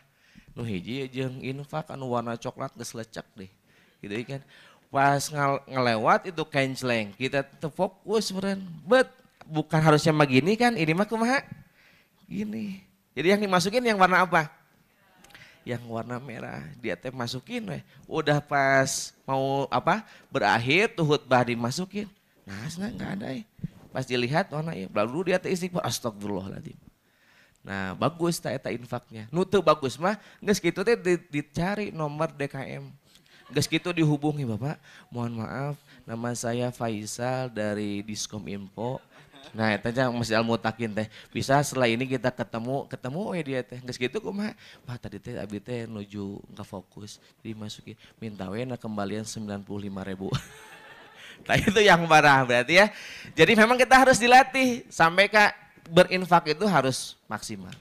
[0.57, 2.97] nu hiji ejeng infak anu warna coklat geus
[3.37, 3.49] deh
[4.01, 4.41] gitu kan.
[4.91, 8.59] Pas ngel ngelewat itu kenceleng, kita terfokus friend.
[8.83, 9.07] But
[9.47, 11.41] bukan harusnya begini kan, ini mah kumaha?
[12.25, 12.81] Gini.
[13.11, 14.47] Jadi yang dimasukin yang warna apa?
[15.67, 16.63] Yang warna merah.
[16.79, 17.83] Dia teh masukin weh.
[18.07, 20.07] Udah pas mau apa?
[20.31, 22.07] Berakhir tuh khutbah dimasukin.
[22.47, 23.43] Nah, nggak ada ya.
[23.91, 26.79] Pas dilihat warna ya, lalu dia teh istighfar astagfirullahaladzim.
[27.61, 29.27] Nah, bagus tak eta infaknya.
[29.29, 30.97] Nutu bagus mah, nggak segitu teh
[31.29, 33.01] dicari nomor DKM
[33.51, 34.79] Gas gitu dihubungi Bapak,
[35.11, 35.75] mohon maaf
[36.07, 39.03] nama saya Faisal dari Diskom Info.
[39.51, 41.07] Nah, itu aja Mas Al Mutakin teh.
[41.33, 43.79] Bisa setelah ini kita ketemu, ketemu ya dia teh.
[43.83, 44.55] Gas gitu mah,
[44.87, 47.19] Pak tadi teh abi teh nuju nggak fokus.
[47.43, 49.65] Dimasuki minta wena kembalian 95
[50.07, 50.31] ribu.
[51.47, 52.87] nah itu yang parah berarti ya.
[53.35, 55.51] Jadi memang kita harus dilatih sampai kak
[55.91, 57.73] berinfak itu harus maksimal.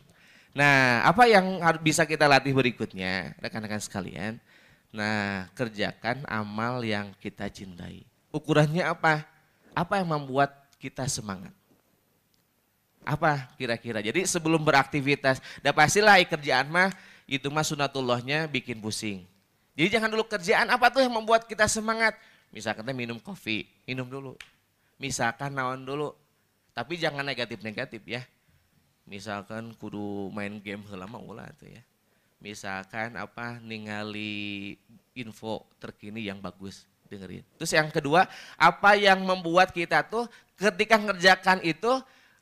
[0.50, 4.42] Nah, apa yang harus bisa kita latih berikutnya, rekan-rekan sekalian?
[4.90, 8.02] Nah, kerjakan amal yang kita cintai.
[8.34, 9.22] Ukurannya apa?
[9.70, 11.52] Apa yang membuat kita semangat?
[13.04, 14.00] Apa kira-kira?
[14.00, 16.88] Jadi sebelum beraktivitas, dah pastilah kerjaan mah
[17.28, 19.28] itu mah sunatullahnya bikin pusing.
[19.76, 22.16] Jadi jangan dulu kerjaan apa tuh yang membuat kita semangat.
[22.48, 24.34] Misalkan minum kopi, minum dulu.
[24.96, 26.16] Misalkan naon dulu.
[26.72, 28.24] Tapi jangan negatif-negatif ya.
[29.04, 31.82] Misalkan kudu main game lama ulah tuh ya
[32.40, 34.74] misalkan apa ningali
[35.12, 37.42] info terkini yang bagus dengerin.
[37.58, 41.90] Terus yang kedua, apa yang membuat kita tuh ketika ngerjakan itu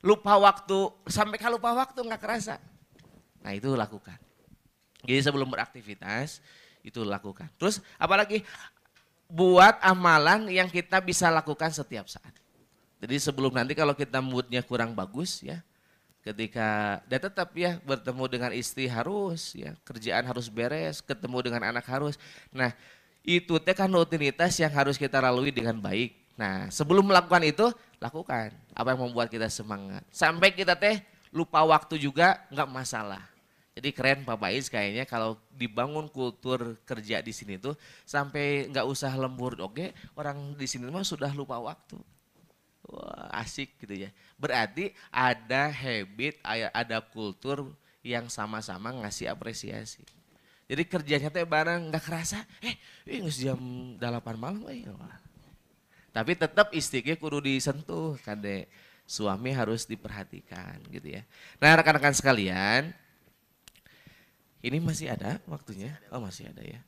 [0.05, 2.61] lupa waktu sampai kalau lupa waktu nggak kerasa.
[3.41, 4.15] Nah itu lakukan.
[5.03, 6.39] Jadi sebelum beraktivitas
[6.85, 7.49] itu lakukan.
[7.57, 8.45] Terus apalagi
[9.25, 12.31] buat amalan yang kita bisa lakukan setiap saat.
[12.99, 15.63] Jadi sebelum nanti kalau kita moodnya kurang bagus ya,
[16.19, 21.87] ketika dia tetap ya bertemu dengan istri harus ya kerjaan harus beres ketemu dengan anak
[21.87, 22.19] harus
[22.51, 22.75] nah
[23.29, 26.17] itu teh kan rutinitas yang harus kita lalui dengan baik.
[26.33, 27.69] Nah sebelum melakukan itu
[28.01, 28.49] lakukan.
[28.73, 30.01] Apa yang membuat kita semangat.
[30.09, 30.97] Sampai kita teh
[31.29, 33.21] lupa waktu juga nggak masalah.
[33.77, 39.13] Jadi keren Pak Bais kayaknya kalau dibangun kultur kerja di sini tuh sampai nggak usah
[39.15, 41.95] lembur oke orang di sini mah sudah lupa waktu.
[42.89, 44.09] Wah, asik gitu ya.
[44.35, 46.41] Berarti ada habit,
[46.73, 50.01] ada kultur yang sama-sama ngasih apresiasi.
[50.69, 52.77] Jadi kerjanya teh bareng nggak kerasa, eh,
[53.09, 53.57] eh nggak jam
[53.97, 54.85] delapan malam, eh.
[56.13, 58.69] Tapi tetap istrinya kudu disentuh, kade
[59.09, 61.25] suami harus diperhatikan gitu ya.
[61.57, 62.93] Nah rekan-rekan sekalian,
[64.61, 65.97] ini masih ada waktunya?
[66.13, 66.81] Oh masih ada ya.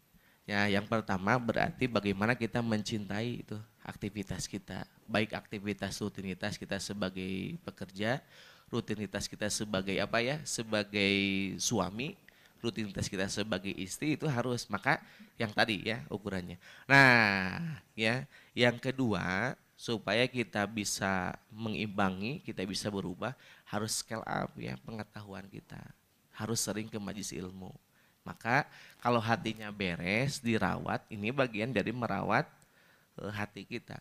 [0.46, 7.58] Ya, yang pertama berarti bagaimana kita mencintai itu aktivitas kita, baik aktivitas rutinitas kita sebagai
[7.66, 8.22] pekerja,
[8.70, 11.14] rutinitas kita sebagai apa ya, sebagai
[11.58, 12.18] suami,
[12.62, 15.02] rutinitas kita sebagai istri itu harus maka
[15.36, 16.62] yang tadi ya ukurannya.
[16.86, 17.60] Nah,
[17.98, 23.34] ya, yang kedua supaya kita bisa mengimbangi, kita bisa berubah,
[23.66, 25.82] harus scale up ya pengetahuan kita.
[26.38, 27.74] Harus sering ke majlis ilmu.
[28.22, 28.70] Maka
[29.02, 32.46] kalau hatinya beres, dirawat, ini bagian dari merawat
[33.18, 33.98] uh, hati kita.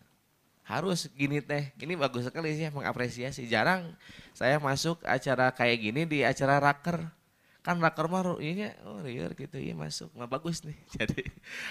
[0.69, 3.49] Harus gini teh, ini bagus sekali sih mengapresiasi.
[3.49, 3.97] Jarang
[4.37, 7.20] saya masuk acara kayak gini di acara raker.
[7.61, 10.09] Kan raker mah ini oh liar gitu ya masuk.
[10.17, 10.77] Nah, bagus nih.
[10.97, 11.23] Jadi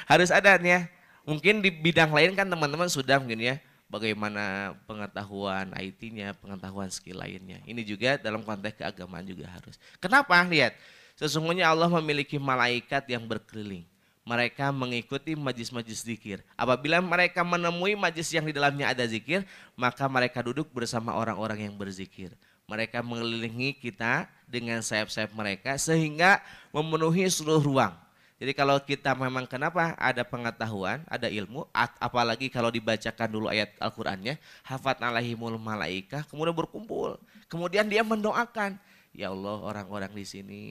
[0.06, 0.82] harus ada nih ya.
[1.26, 3.56] Mungkin di bidang lain kan teman-teman sudah mungkin ya
[3.90, 7.60] bagaimana pengetahuan IT-nya, pengetahuan skill lainnya.
[7.66, 9.78] Ini juga dalam konteks keagamaan juga harus.
[9.98, 10.38] Kenapa?
[10.46, 10.78] Lihat,
[11.18, 13.86] sesungguhnya Allah memiliki malaikat yang berkeliling
[14.30, 16.46] mereka mengikuti majlis-majlis zikir.
[16.54, 19.42] Apabila mereka menemui majlis yang di dalamnya ada zikir,
[19.74, 22.38] maka mereka duduk bersama orang-orang yang berzikir.
[22.70, 26.38] Mereka mengelilingi kita dengan sayap-sayap mereka sehingga
[26.70, 27.94] memenuhi seluruh ruang.
[28.40, 34.40] Jadi kalau kita memang kenapa ada pengetahuan, ada ilmu, apalagi kalau dibacakan dulu ayat Al-Qur'annya,
[34.64, 37.20] hafat alaihimul malaika, kemudian berkumpul.
[37.52, 38.80] Kemudian dia mendoakan,
[39.12, 40.62] ya Allah orang-orang di sini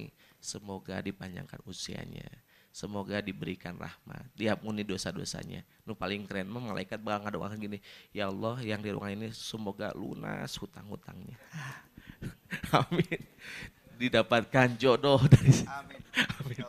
[0.40, 2.47] semoga dipanjangkan usianya
[2.78, 5.66] Semoga diberikan rahmat, diampuni dosa-dosanya.
[5.82, 7.82] Nu paling keren mah malaikat bakal ngadoakan gini,
[8.14, 11.34] ya Allah yang di ruangan ini semoga lunas hutang-hutangnya.
[12.78, 13.18] Amin.
[13.98, 15.98] Didapatkan jodoh dari Amin.
[16.38, 16.62] Amin.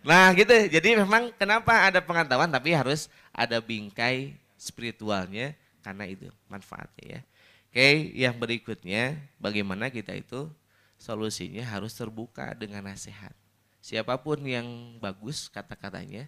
[0.00, 5.52] Nah gitu, jadi memang kenapa ada pengetahuan tapi harus ada bingkai spiritualnya
[5.84, 7.22] karena itu manfaatnya ya.
[7.68, 10.48] Oke, yang berikutnya bagaimana kita itu
[10.96, 13.36] solusinya harus terbuka dengan nasihat
[13.84, 16.24] siapa pun yang bagus kata-katanya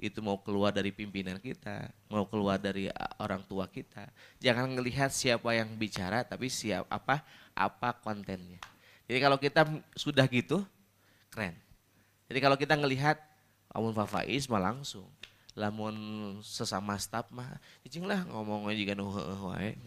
[0.00, 2.88] itu mau keluar dari pimpinan kita, mau keluar dari
[3.20, 4.08] orang tua kita.
[4.40, 7.20] Jangan melihat siapa yang bicara, tapi siap apa
[7.52, 8.58] apa kontennya.
[9.04, 10.64] Jadi kalau kita sudah gitu,
[11.28, 11.54] keren.
[12.26, 13.20] Jadi kalau kita ngelihat
[13.70, 15.06] Amun Fafaiz mah langsung
[15.54, 15.94] lamun
[16.42, 17.46] sesama staff mah
[17.86, 19.06] cicing lah ngomongnya juga nu
[19.54, 19.78] wae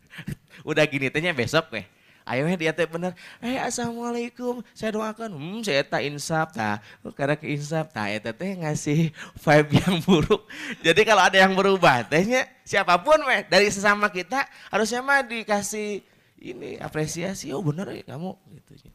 [0.72, 1.84] udah gini tehnya besok weh
[2.26, 3.14] ayo dia teh bener.
[3.38, 4.60] Eh assalamualaikum.
[4.74, 5.30] Saya doakan.
[5.38, 6.82] Hmm saya tak insaf nah
[7.14, 10.42] karena ke insaf nah eta teh ngasih vibe yang buruk.
[10.82, 14.42] Jadi kalau ada yang berubah tehnya siapa pun weh dari sesama kita
[14.74, 16.02] harusnya mah dikasih
[16.42, 17.54] ini apresiasi.
[17.54, 18.34] Oh bener ya kamu.
[18.58, 18.90] Gitu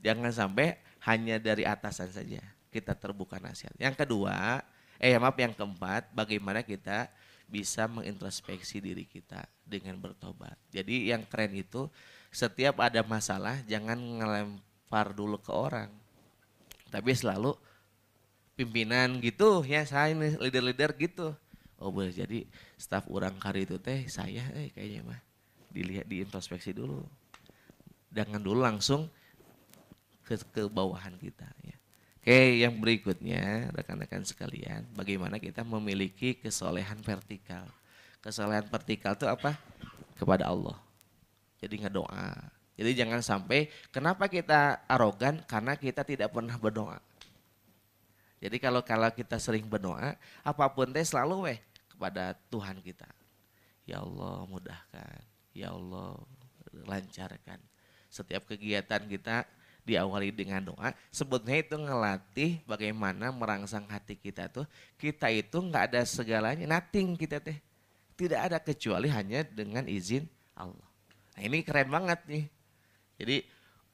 [0.00, 2.40] jangan sampai hanya dari atasan saja
[2.70, 3.74] kita terbuka nasihat.
[3.76, 4.62] Yang kedua
[5.00, 7.08] eh maaf yang keempat bagaimana kita
[7.50, 10.54] bisa mengintrospeksi diri kita dengan bertobat.
[10.70, 11.90] Jadi yang keren itu
[12.30, 15.90] setiap ada masalah jangan ngelempar dulu ke orang.
[16.94, 17.58] Tapi selalu
[18.54, 21.34] pimpinan gitu ya saya ini leader-leader gitu.
[21.82, 22.46] Oh boleh jadi
[22.78, 25.20] staf orang kari itu teh saya eh kayaknya mah
[25.74, 27.02] dilihat diintrospeksi dulu.
[28.14, 29.10] Jangan dulu langsung
[30.22, 31.79] ke ke bawahan kita ya.
[32.20, 37.64] Oke, yang berikutnya rekan-rekan sekalian, bagaimana kita memiliki kesolehan vertikal.
[38.20, 39.56] Kesolehan vertikal itu apa?
[40.20, 40.76] Kepada Allah.
[41.64, 42.36] Jadi ngedoa.
[42.76, 47.00] Jadi jangan sampai kenapa kita arogan karena kita tidak pernah berdoa.
[48.40, 50.12] Jadi kalau kalau kita sering berdoa,
[50.44, 51.58] apa pun teh selalu weh
[51.88, 53.08] kepada Tuhan kita.
[53.88, 55.20] Ya Allah mudahkan,
[55.56, 56.20] ya Allah
[56.84, 57.60] lancarkan.
[58.12, 59.48] Setiap kegiatan kita
[59.84, 64.68] diawali dengan doa sebetulnya itu ngelatih bagaimana merangsang hati kita tuh
[65.00, 67.58] kita itu nggak ada segalanya nothing kita teh.
[68.14, 70.88] Tidak ada kecuali hanya dengan izin Allah.
[71.34, 72.44] Nah ini keren banget nih.
[73.16, 73.36] Jadi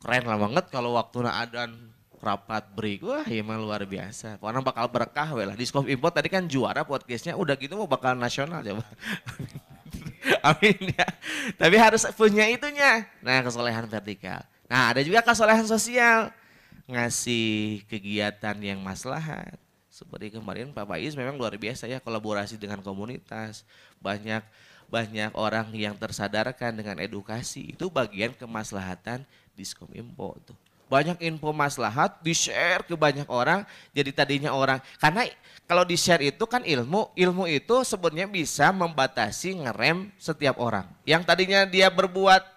[0.02, 1.70] keren lah banget kalau waktu ada
[2.18, 4.42] rapat break wah ya emang luar biasa.
[4.42, 5.54] Karena bakal berkah lah.
[5.54, 8.82] Di Scope Import tadi kan juara podcastnya udah gitu mau bakal nasional coba.
[10.50, 11.06] Amin ya.
[11.54, 13.06] Tapi harus punya itunya.
[13.22, 16.30] Nah kesolehan vertikal Nah ada juga kesolehan sosial.
[16.86, 19.58] Ngasih kegiatan yang maslahat.
[19.90, 23.64] Seperti kemarin Pak Faiz memang luar biasa ya kolaborasi dengan komunitas.
[23.98, 24.44] Banyak
[24.86, 27.74] banyak orang yang tersadarkan dengan edukasi.
[27.74, 29.26] Itu bagian kemaslahatan
[29.58, 30.54] Diskom Info tuh.
[30.86, 33.66] Banyak info maslahat di-share ke banyak orang.
[33.90, 35.26] Jadi tadinya orang karena
[35.66, 40.86] kalau di-share itu kan ilmu, ilmu itu sebenarnya bisa membatasi ngerem setiap orang.
[41.02, 42.55] Yang tadinya dia berbuat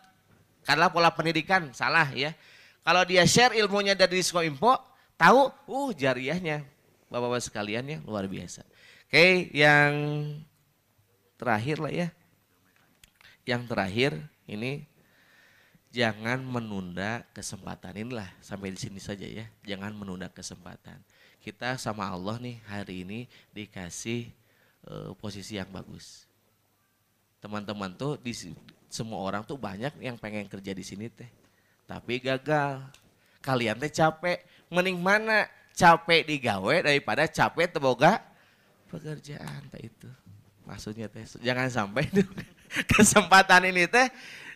[0.70, 2.38] karena pola pendidikan salah ya.
[2.86, 4.78] Kalau dia share ilmunya dari Disko Info,
[5.18, 6.62] tahu, uh jariahnya
[7.10, 8.62] Bapak-bapak sekalian ya luar biasa.
[9.10, 9.94] Oke, yang
[11.42, 12.08] terakhir lah ya.
[13.50, 14.12] Yang terakhir
[14.46, 14.86] ini
[15.90, 19.50] jangan menunda kesempatan inilah sampai di sini saja ya.
[19.66, 21.02] Jangan menunda kesempatan.
[21.42, 23.26] Kita sama Allah nih hari ini
[23.58, 24.30] dikasih
[24.86, 26.30] uh, posisi yang bagus.
[27.42, 28.38] Teman-teman tuh di
[28.90, 31.30] semua orang tuh banyak yang pengen kerja di sini teh.
[31.86, 32.82] Tapi gagal.
[33.40, 34.42] Kalian teh capek.
[34.74, 35.46] Mending mana
[35.78, 38.20] capek digawe daripada capek teboga
[38.90, 40.10] pekerjaan teh itu.
[40.66, 42.10] Maksudnya teh jangan sampai
[42.98, 44.10] kesempatan ini teh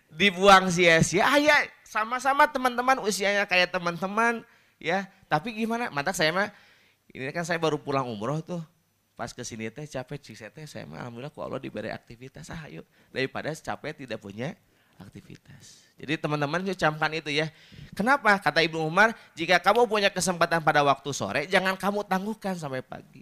[0.09, 1.29] dibuang sia-sia.
[1.29, 1.53] Ah ya
[1.85, 4.41] sama-sama teman-teman usianya kayak teman-teman
[4.81, 5.05] ya.
[5.29, 5.93] Tapi gimana?
[5.93, 6.49] Mantap saya mah
[7.13, 8.61] ini kan saya baru pulang umroh tuh
[9.13, 12.85] pas ke sini teh capek sih teh saya alhamdulillah ku Allah diberi aktivitas ah yuk
[13.13, 14.57] daripada capek tidak punya
[15.01, 15.83] aktivitas.
[15.97, 17.49] Jadi teman-teman camkan itu ya.
[17.93, 18.37] Kenapa?
[18.41, 23.21] Kata Ibnu Umar, jika kamu punya kesempatan pada waktu sore, jangan kamu tangguhkan sampai pagi.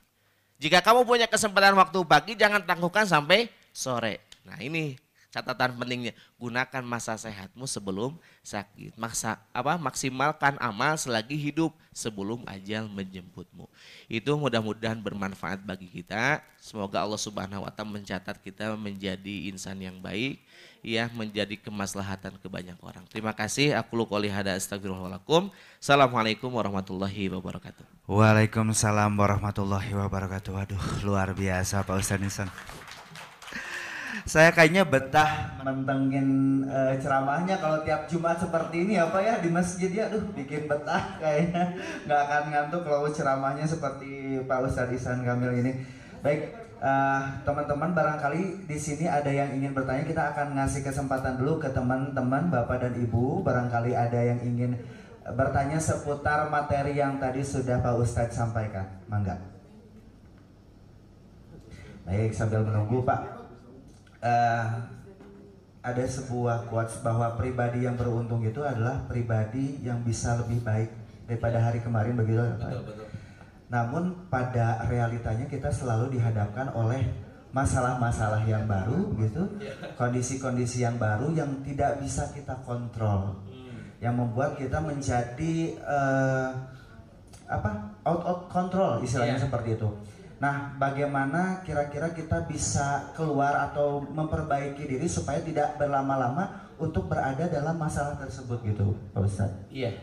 [0.62, 4.22] Jika kamu punya kesempatan waktu pagi, jangan tangguhkan sampai sore.
[4.46, 4.96] Nah ini
[5.32, 9.00] catatan pentingnya gunakan masa sehatmu sebelum sakit.
[9.00, 13.66] Maksa apa maksimalkan amal selagi hidup sebelum ajal menjemputmu.
[14.12, 16.44] Itu mudah-mudahan bermanfaat bagi kita.
[16.60, 20.44] Semoga Allah Subhanahu wa taala mencatat kita menjadi insan yang baik
[20.84, 23.08] ya menjadi kemaslahatan ke banyak orang.
[23.08, 23.74] Terima kasih.
[23.80, 27.88] Aku lu qouli hada astagfirullahaladzim assalamualaikum warahmatullahi wabarakatuh.
[28.06, 30.54] Waalaikumsalam warahmatullahi wabarakatuh.
[30.60, 32.50] Aduh luar biasa Pak Ustadz Nisan
[34.26, 39.90] saya kayaknya betah mentengin uh, ceramahnya kalau tiap Jumat seperti ini apa ya di masjid
[39.90, 45.66] ya, aduh bikin betah kayaknya nggak akan ngantuk kalau ceramahnya seperti Pak Ustadz Isan Kamil
[45.66, 45.72] ini.
[46.22, 51.58] Baik, uh, teman-teman barangkali di sini ada yang ingin bertanya, kita akan ngasih kesempatan dulu
[51.58, 54.78] ke teman-teman Bapak dan Ibu, barangkali ada yang ingin
[55.22, 58.86] bertanya seputar materi yang tadi sudah Pak Ustadz sampaikan.
[59.10, 59.42] Mangga.
[62.06, 63.41] Baik, sambil menunggu Pak
[64.22, 64.66] uh,
[65.82, 70.94] ada sebuah quotes bahwa pribadi yang beruntung itu adalah pribadi yang bisa lebih baik
[71.26, 73.12] daripada hari kemarin begitu betul, betul.
[73.72, 77.08] Namun pada realitanya kita selalu dihadapkan oleh
[77.56, 79.96] masalah-masalah yang baru gitu, iya.
[79.96, 84.04] kondisi-kondisi yang baru yang tidak bisa kita kontrol, hmm.
[84.04, 86.52] yang membuat kita menjadi uh,
[87.48, 89.44] apa out of control istilahnya yeah.
[89.48, 89.90] seperti itu.
[90.42, 97.78] Nah, bagaimana kira-kira kita bisa keluar atau memperbaiki diri supaya tidak berlama-lama untuk berada dalam
[97.78, 99.70] masalah tersebut gitu, Pak Ustadz?
[99.70, 100.02] Iya.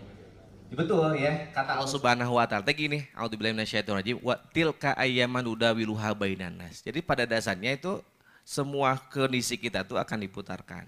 [0.70, 2.70] Betul ya, kata Allah Subhanahu wa taala.
[2.70, 6.86] gini, auzubillahi minasyaitonir wa tilka ayyaman udawiluha bainan nas.
[6.86, 7.99] Jadi pada dasarnya itu
[8.47, 10.86] semua kondisi kita tuh akan diputarkan.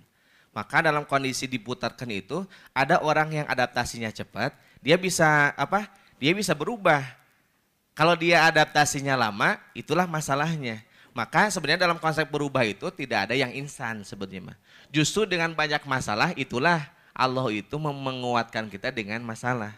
[0.54, 5.90] Maka dalam kondisi diputarkan itu ada orang yang adaptasinya cepat, dia bisa apa?
[6.22, 7.19] Dia bisa berubah.
[7.92, 10.80] Kalau dia adaptasinya lama, itulah masalahnya.
[11.10, 14.54] Maka sebenarnya dalam konsep berubah itu tidak ada yang instan sebenarnya.
[14.94, 19.74] Justru dengan banyak masalah itulah Allah itu menguatkan kita dengan masalah.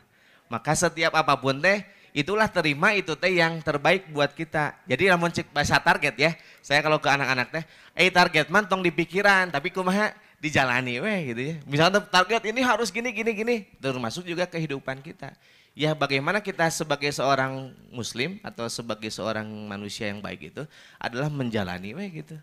[0.52, 1.80] Maka setiap apa pun teh
[2.12, 4.76] itulah terima itu teh yang terbaik buat kita.
[4.84, 6.30] Jadi namun cek bahasa target ya.
[6.60, 7.64] Saya kalau ke anak-anak teh,
[7.96, 11.56] eh target man tong di pikiran, tapi kumaha dijalani weh gitu ya.
[11.64, 15.32] Misalnya target ini harus gini gini gini, termasuk juga kehidupan kita.
[15.72, 20.68] Ya bagaimana kita sebagai seorang muslim atau sebagai seorang manusia yang baik itu
[21.00, 22.36] adalah menjalani weh gitu.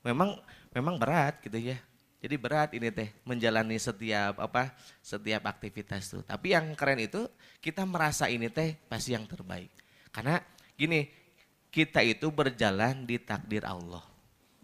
[0.00, 0.40] Memang
[0.72, 1.76] memang berat gitu ya.
[2.16, 4.72] Jadi berat ini teh menjalani setiap apa
[5.04, 6.24] setiap aktivitas tuh.
[6.24, 7.28] Tapi yang keren itu
[7.60, 9.68] kita merasa ini teh pasti yang terbaik.
[10.08, 10.40] Karena
[10.80, 11.12] gini,
[11.68, 14.00] kita itu berjalan di takdir Allah.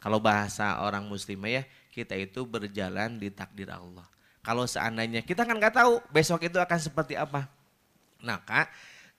[0.01, 1.63] Kalau bahasa orang muslimah ya,
[1.93, 4.09] kita itu berjalan di takdir Allah.
[4.41, 7.47] Kalau seandainya kita kan nggak tahu besok itu akan seperti apa.
[8.23, 8.71] Nah kak,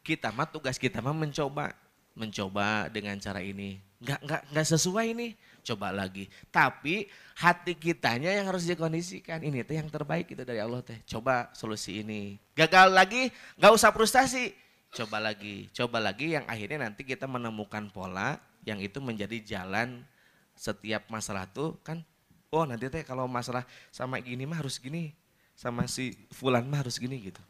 [0.01, 1.75] kita mah tugas kita mah mencoba,
[2.15, 3.77] mencoba dengan cara ini.
[4.03, 5.27] Nggak nggak nggak sesuai ini
[5.63, 6.27] coba lagi.
[6.51, 7.07] Tapi
[7.39, 9.39] hati kitanya yang harus dikondisikan.
[9.39, 10.99] Ini teh yang terbaik itu dari Allah teh.
[11.07, 12.35] Coba solusi ini.
[12.53, 14.51] Gagal lagi, nggak usah frustasi.
[14.93, 20.05] Coba lagi, coba lagi yang akhirnya nanti kita menemukan pola yang itu menjadi jalan
[20.53, 22.05] setiap masalah tuh kan.
[22.53, 25.09] Oh nanti teh kalau masalah sama gini mah harus gini,
[25.57, 27.41] sama si Fulan mah harus gini gitu.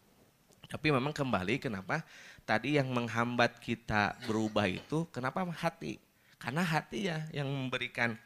[0.73, 2.01] Tapi memang kembali kenapa
[2.49, 6.01] tadi yang menghambat kita berubah itu kenapa hati
[6.41, 8.19] karena hati ya yang memberikan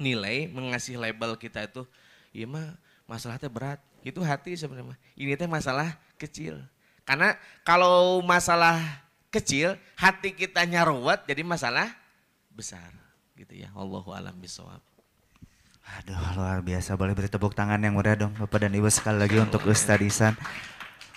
[0.00, 1.84] nilai, mengasih label kita itu,
[2.32, 2.72] iya mah
[3.04, 3.80] masalahnya berat.
[4.00, 4.96] Itu hati sebenarnya.
[5.12, 6.56] Ini teh masalah kecil.
[7.04, 8.80] Karena kalau masalah
[9.28, 11.92] kecil, hati kita nyaruat jadi masalah
[12.48, 12.92] besar.
[13.36, 13.68] Gitu ya.
[13.76, 14.80] Allahu alam bisawab.
[16.00, 16.96] Aduh luar biasa.
[16.96, 20.32] Boleh beri tepuk tangan yang meriah dong Bapak dan Ibu sekali lagi untuk Ustadz Isan.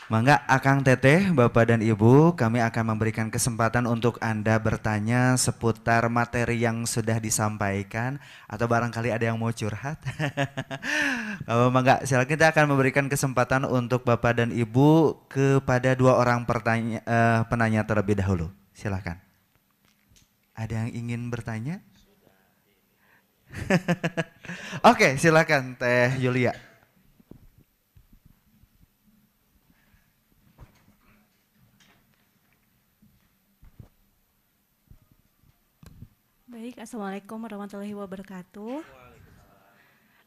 [0.08, 6.64] Mangga Akang Teteh, Bapak dan Ibu, kami akan memberikan kesempatan untuk Anda bertanya seputar materi
[6.64, 8.16] yang sudah disampaikan
[8.48, 10.00] atau barangkali ada yang mau curhat.
[11.52, 17.04] oh, Mangga, silakan kita akan memberikan kesempatan untuk Bapak dan Ibu kepada dua orang pertanya,
[17.04, 18.48] uh, penanya terlebih dahulu.
[18.72, 19.20] Silakan.
[20.56, 21.84] Ada yang ingin bertanya?
[24.88, 26.67] Oke, silakan Teh Yulia.
[36.68, 38.84] Baik, Assalamualaikum warahmatullahi wabarakatuh.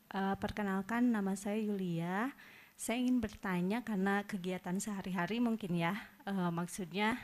[0.08, 2.32] Uh, perkenalkan nama saya Yulia.
[2.80, 5.92] Saya ingin bertanya karena kegiatan sehari-hari mungkin ya,
[6.24, 7.20] uh, maksudnya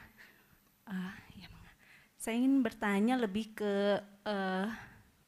[0.84, 1.48] uh, ya,
[2.20, 4.68] saya ingin bertanya lebih ke uh,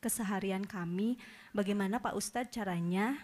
[0.05, 1.17] keseharian kami,
[1.57, 3.17] bagaimana Pak Ustadz caranya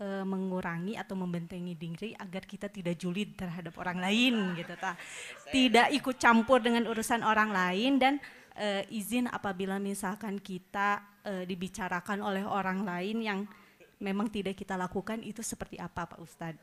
[0.00, 4.96] uh, mengurangi atau membentengi diri agar kita tidak julid terhadap orang lain gitu, ta.
[5.52, 8.16] tidak ikut campur dengan urusan orang lain dan
[8.56, 13.40] uh, izin apabila misalkan kita uh, dibicarakan oleh orang lain yang
[14.00, 16.60] memang tidak kita lakukan itu seperti apa Pak Ustadz?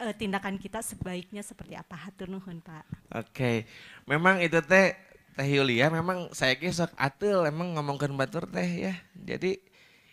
[0.00, 1.96] Uh, tindakan kita sebaiknya seperti apa?
[1.96, 2.84] Hatur nuhun Pak.
[3.12, 3.56] Oke, okay.
[4.08, 4.96] memang itu teh
[5.32, 8.94] Teh Yulia memang saya kisah atul emang ngomongkan batur teh ya.
[9.16, 9.64] Jadi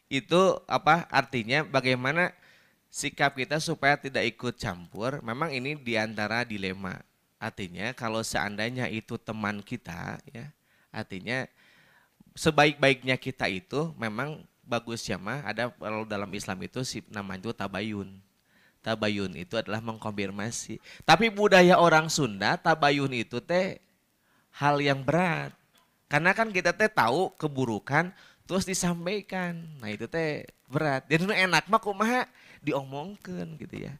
[0.07, 2.31] itu apa artinya bagaimana
[2.87, 5.19] sikap kita supaya tidak ikut campur.
[5.19, 7.03] Memang ini di antara dilema.
[7.35, 10.55] Artinya kalau seandainya itu teman kita ya
[10.89, 11.45] Artinya
[12.33, 17.51] sebaik-baiknya kita itu memang bagus ya mah ada kalau dalam Islam itu si namanya itu
[17.53, 18.09] tabayun.
[18.79, 20.79] Tabayun itu adalah mengkonfirmasi.
[21.03, 23.81] Tapi budaya orang Sunda tabayun itu teh
[24.55, 25.51] hal yang berat.
[26.07, 28.13] Karena kan kita teh tahu keburukan
[28.47, 29.59] terus disampaikan.
[29.83, 31.05] Nah itu teh berat.
[31.11, 32.23] Jadi enak mah kumaha
[32.63, 33.93] diomongkan gitu ya.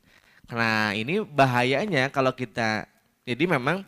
[0.50, 2.90] Karena ini bahayanya kalau kita
[3.28, 3.86] jadi memang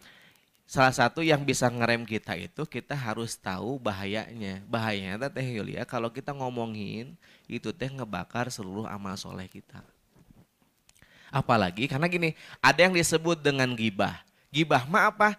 [0.71, 4.63] salah satu yang bisa ngerem kita itu kita harus tahu bahayanya.
[4.71, 7.19] Bahayanya teh Yulia kalau kita ngomongin
[7.51, 9.83] itu teh ngebakar seluruh amal soleh kita.
[11.27, 12.31] Apalagi karena gini,
[12.63, 14.23] ada yang disebut dengan gibah.
[14.47, 15.35] Gibah mah apa?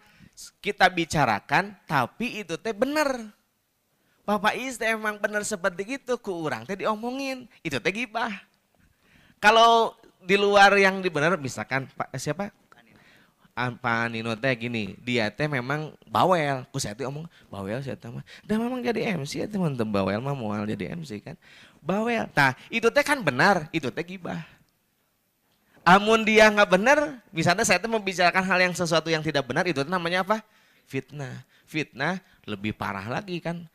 [0.61, 3.33] Kita bicarakan tapi itu teh benar.
[4.29, 8.37] Bapak istri emang benar seperti itu, ku orang teh diomongin, itu teh gibah.
[9.41, 12.53] Kalau di luar yang di benar misalkan Pak siapa?
[13.53, 16.65] Pak Nino teh gini, dia teh memang bawel.
[16.73, 18.25] Ku saya omong bawel saya mah.
[18.41, 21.37] Dan memang jadi MC ya teman teman bawel mah mau jadi MC kan.
[21.85, 22.33] Bawel.
[22.33, 24.41] Nah, itu teh kan benar, itu teh gibah.
[25.85, 26.99] Amun dia nggak benar,
[27.35, 30.41] misalnya saya teh membicarakan hal yang sesuatu yang tidak benar, itu namanya apa?
[30.89, 31.45] Fitnah.
[31.69, 33.69] Fitnah lebih parah lagi kan.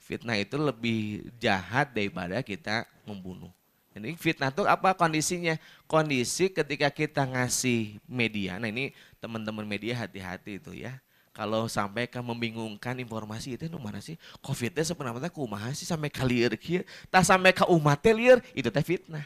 [0.00, 3.52] Fitnah itu lebih jahat daripada kita membunuh.
[4.00, 5.60] Jadi fitnah itu apa kondisinya?
[5.84, 10.96] Kondisi ketika kita ngasih media, nah ini teman-teman media hati-hati itu ya.
[11.30, 14.18] Kalau sampai ke membingungkan informasi itu mana sih?
[14.42, 16.82] Covid-nya sebenarnya kumaha sih sampai kalier kieu?
[17.06, 19.24] Tak sampai ke umat liar, itu teh fitnah.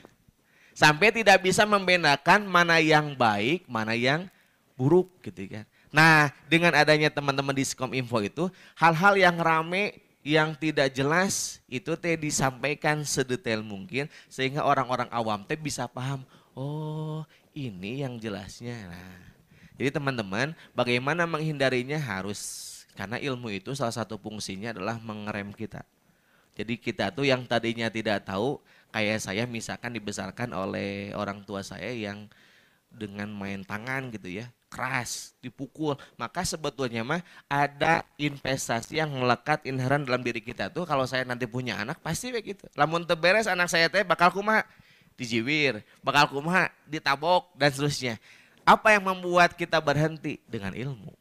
[0.76, 4.28] Sampai tidak bisa membedakan mana yang baik, mana yang
[4.76, 5.64] buruk gitu kan.
[5.94, 11.92] Nah, dengan adanya teman-teman di Skom Info itu, hal-hal yang rame yang tidak jelas itu
[12.00, 16.24] teh disampaikan sedetail mungkin sehingga orang-orang awam teh bisa paham
[16.56, 18.88] oh ini yang jelasnya.
[18.88, 19.34] Nah
[19.74, 21.98] jadi teman-teman bagaimana menghindarinya?
[21.98, 25.82] Harus karena ilmu itu salah satu fungsinya adalah mengerem kita.
[26.54, 28.62] Jadi kita tuh yang tadinya tidak tahu
[28.94, 32.30] kayak saya misalkan dibesarkan oleh orang tua saya yang
[32.94, 35.94] dengan main tangan gitu ya keras, dipukul.
[36.18, 41.46] Maka sebetulnya mah ada investasi yang melekat inherent dalam diri kita tuh kalau saya nanti
[41.46, 42.66] punya anak pasti begitu.
[42.74, 44.66] Lamun teberes anak saya teh bakal kumaha
[45.14, 48.14] dijiwir, bakal kumaha ditabok dan seterusnya.
[48.66, 51.14] Apa yang membuat kita berhenti dengan ilmu?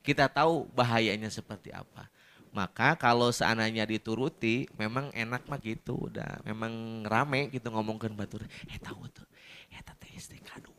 [0.00, 2.08] Kita tahu bahayanya seperti apa.
[2.50, 8.42] Maka kalau seandainya dituruti, memang enak mah gitu, udah memang rame gitu ngomongkan batur.
[8.66, 9.26] Eh tahu tuh,
[9.70, 10.69] eh teh STK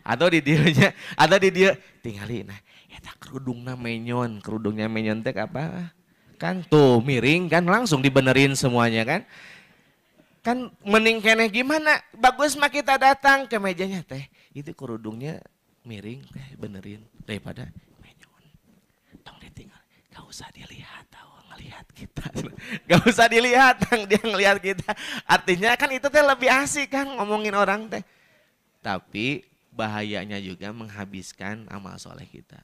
[0.00, 0.60] atau di dia
[1.14, 2.60] atau di dia tinggalin nah
[3.00, 4.42] eta kerudungnya menyon.
[4.44, 5.94] Kerudungnya menyon teh apa?
[6.36, 9.20] Kan tuh miring kan langsung dibenerin semuanya kan.
[10.44, 12.00] Kan mending keneh gimana?
[12.16, 14.28] Bagus mah kita datang ke mejanya teh.
[14.52, 15.40] Itu kerudungnya
[15.86, 17.68] miring teh benerin daripada
[18.02, 18.44] menyon.
[19.24, 19.80] Tong ditinggal
[20.12, 22.24] gak usah dilihat tahu ngelihat kita.
[22.88, 23.76] Gak usah dilihat
[24.10, 24.90] dia ngelihat kita.
[25.24, 28.02] Artinya kan itu teh lebih asik kan ngomongin orang teh.
[28.80, 32.60] Tapi bahayanya juga menghabiskan amal soleh kita.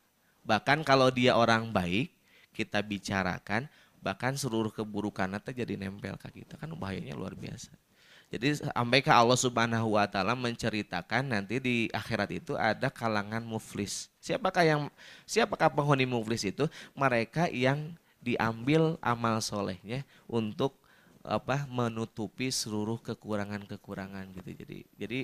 [0.47, 2.11] Bahkan kalau dia orang baik,
[2.55, 3.67] kita bicarakan,
[3.99, 6.59] bahkan seluruh keburukan itu jadi nempel ke kita.
[6.59, 7.75] Kan bahayanya luar biasa.
[8.27, 14.11] Jadi sampai ke Allah Subhanahu wa taala menceritakan nanti di akhirat itu ada kalangan muflis.
[14.19, 14.83] Siapakah yang
[15.23, 16.67] siapakah penghuni muflis itu?
[16.99, 20.75] Mereka yang diambil amal solehnya untuk
[21.23, 24.51] apa menutupi seluruh kekurangan-kekurangan gitu.
[24.59, 25.21] Jadi jadi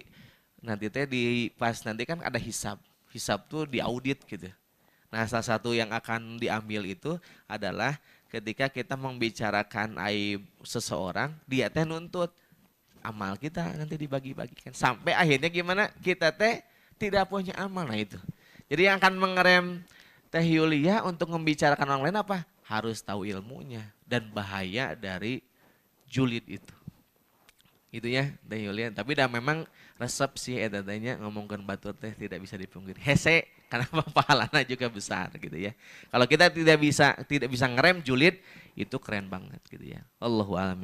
[0.62, 2.78] nanti teh di pas nanti kan ada hisap
[3.10, 4.48] hisap tuh diaudit gitu.
[5.12, 8.00] Nah salah satu yang akan diambil itu adalah
[8.32, 12.32] ketika kita membicarakan aib seseorang dia teh nuntut.
[13.02, 14.70] Amal kita nanti dibagi-bagikan.
[14.70, 15.90] Sampai akhirnya gimana?
[15.98, 16.62] Kita teh
[16.96, 17.82] tidak punya amal.
[17.82, 18.16] Nah itu.
[18.70, 19.66] Jadi yang akan mengerem
[20.30, 22.46] teh Yulia untuk membicarakan orang lain apa?
[22.62, 25.42] Harus tahu ilmunya dan bahaya dari
[26.06, 26.81] julid itu
[27.92, 29.68] itu ya teh Yulia tapi dah memang
[30.00, 32.96] resep sih edatanya ngomongkan batu teh tidak bisa dipungkiri.
[32.98, 33.86] Hese karena
[34.16, 35.76] pahalanya juga besar gitu ya.
[36.08, 38.40] Kalau kita tidak bisa tidak bisa ngerem julid
[38.72, 40.00] itu keren banget gitu ya.
[40.16, 40.80] Allahu a'lam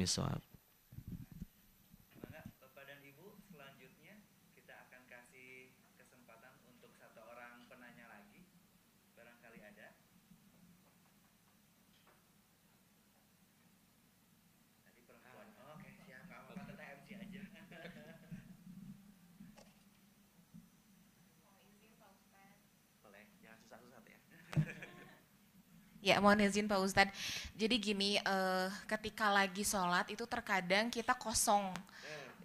[26.09, 27.13] Ya, mohon izin Pak Ustadz.
[27.53, 31.69] Jadi gini, uh, ketika lagi sholat itu terkadang kita kosong.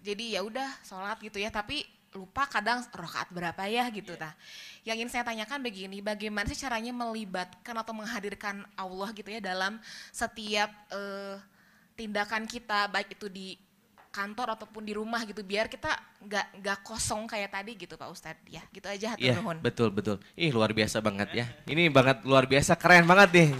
[0.04, 4.14] Jadi ya udah sholat gitu ya, tapi lupa kadang rokaat berapa ya gitu.
[4.14, 4.30] Yeah.
[4.30, 4.32] Nah,
[4.86, 9.80] yang ingin saya tanyakan begini, bagaimana sih caranya melibatkan atau menghadirkan Allah gitu ya dalam
[10.14, 11.40] setiap uh,
[11.98, 13.48] tindakan kita, baik itu di
[14.14, 15.90] kantor ataupun di rumah gitu biar kita
[16.22, 18.46] nggak nggak kosong kayak tadi gitu Pak Ustadz.
[18.46, 20.22] Ya gitu aja Iya betul betul.
[20.38, 21.46] Ih luar biasa banget ya.
[21.66, 23.50] Ini banget luar biasa keren banget nih.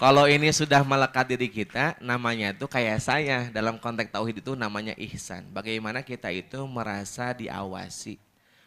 [0.00, 3.52] Kalau ini sudah melekat diri kita namanya itu kayak saya.
[3.52, 5.44] Dalam konteks tauhid itu namanya ihsan.
[5.52, 8.16] Bagaimana kita itu merasa diawasi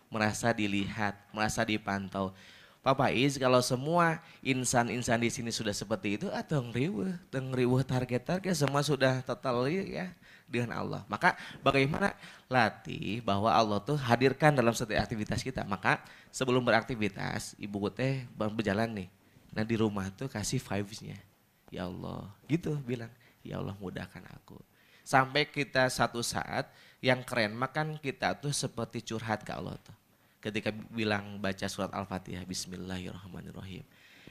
[0.07, 2.32] merasa dilihat merasa dipantau.
[2.80, 8.80] Papa Is kalau semua insan-insan di sini sudah seperti itu atau ngeriweh, ngeriweh target-target semua
[8.80, 10.07] sudah total ya
[10.48, 11.02] dengan Allah.
[11.12, 12.16] Maka bagaimana
[12.48, 15.68] latih bahwa Allah tuh hadirkan dalam setiap aktivitas kita.
[15.68, 19.10] Maka sebelum beraktivitas, ibu teh berjalan nih.
[19.52, 21.20] Nah di rumah tuh kasih vibes-nya.
[21.68, 23.12] Ya Allah, gitu bilang.
[23.43, 24.60] Ya Allah mudahkan aku.
[25.08, 26.68] Sampai kita satu saat
[27.00, 29.95] yang keren makan kita tuh seperti curhat ke Allah tuh.
[30.38, 33.84] ketika bilang baca surat Al-Fatihah Bismillahirrahmanirrahim.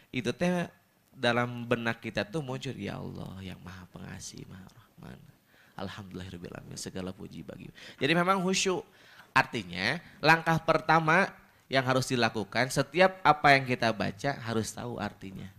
[0.08, 0.70] Itu teh
[1.12, 5.35] dalam benak kita tuh muncul ya Allah yang Maha Pengasih, Maha Rahman.
[5.76, 7.68] Alhamdulillahirobbilalamin segala puji bagi.
[8.00, 8.82] Jadi memang khusyuk.
[9.36, 11.28] Artinya langkah pertama
[11.68, 15.52] yang harus dilakukan setiap apa yang kita baca harus tahu artinya.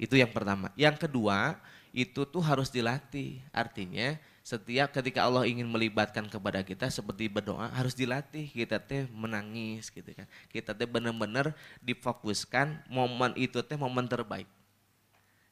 [0.00, 0.72] Itu yang pertama.
[0.80, 1.60] Yang kedua,
[1.92, 3.44] itu tuh harus dilatih.
[3.52, 4.16] Artinya
[4.50, 10.10] setiap ketika Allah ingin melibatkan kepada kita seperti berdoa harus dilatih kita teh menangis gitu
[10.10, 11.54] kan kita teh benar-benar
[11.84, 14.48] difokuskan momen itu teh momen terbaik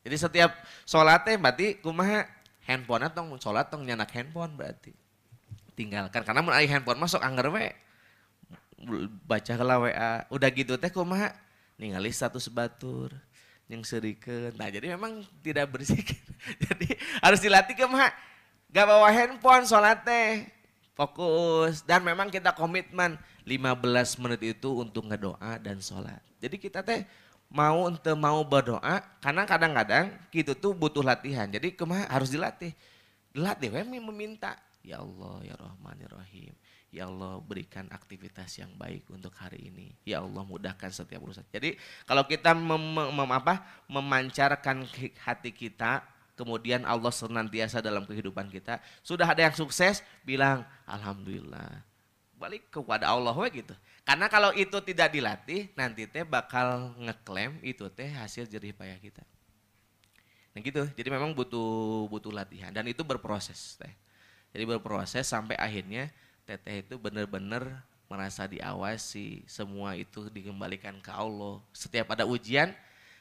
[0.03, 0.51] jadi setiap
[0.83, 2.27] sholat teh berarti kumaha
[2.69, 4.93] handphone atau sholat tong nyanak handphone berarti
[5.73, 7.73] tinggalkan karena mun handphone masuk anggar we
[9.25, 11.33] baca ke WA udah gitu teh kumaha
[11.81, 13.17] ningali status batur
[13.67, 15.99] yang serikeun nah jadi memang tidak bersih
[16.69, 16.89] jadi
[17.25, 18.13] harus dilatih kumaha
[18.69, 20.45] Gak bawa handphone sholat teh.
[20.93, 21.81] Fokus.
[21.89, 23.17] Dan memang kita komitmen
[23.49, 26.21] 15 menit itu untuk ngedoa dan sholat.
[26.39, 27.09] Jadi kita teh
[27.49, 31.49] mau untuk mau berdoa karena kadang-kadang kita tuh butuh latihan.
[31.49, 32.73] Jadi ke mana harus dilatih.
[33.33, 34.57] Dilatih, we meminta.
[34.85, 36.53] Ya Allah, ya Rahman, ya Rahim.
[36.89, 39.93] Ya Allah berikan aktivitas yang baik untuk hari ini.
[40.09, 41.45] Ya Allah mudahkan setiap urusan.
[41.53, 41.77] Jadi
[42.09, 42.81] kalau kita mem,
[43.13, 44.89] mem, apa, memancarkan
[45.21, 46.01] hati kita
[46.33, 48.81] kemudian Allah senantiasa dalam kehidupan kita.
[49.05, 51.85] Sudah ada yang sukses, bilang Alhamdulillah.
[52.39, 53.75] Balik kepada Allah gitu.
[54.09, 59.21] Karena kalau itu tidak dilatih, nanti teh bakal ngeklaim itu teh hasil jerih payah kita.
[60.57, 63.93] Nah gitu, jadi memang butuh butuh latihan dan itu berproses teh.
[64.57, 66.09] Jadi berproses sampai akhirnya
[66.49, 71.61] teteh itu benar-benar merasa diawasi, semua itu dikembalikan ke Allah.
[71.77, 72.73] Setiap ada ujian,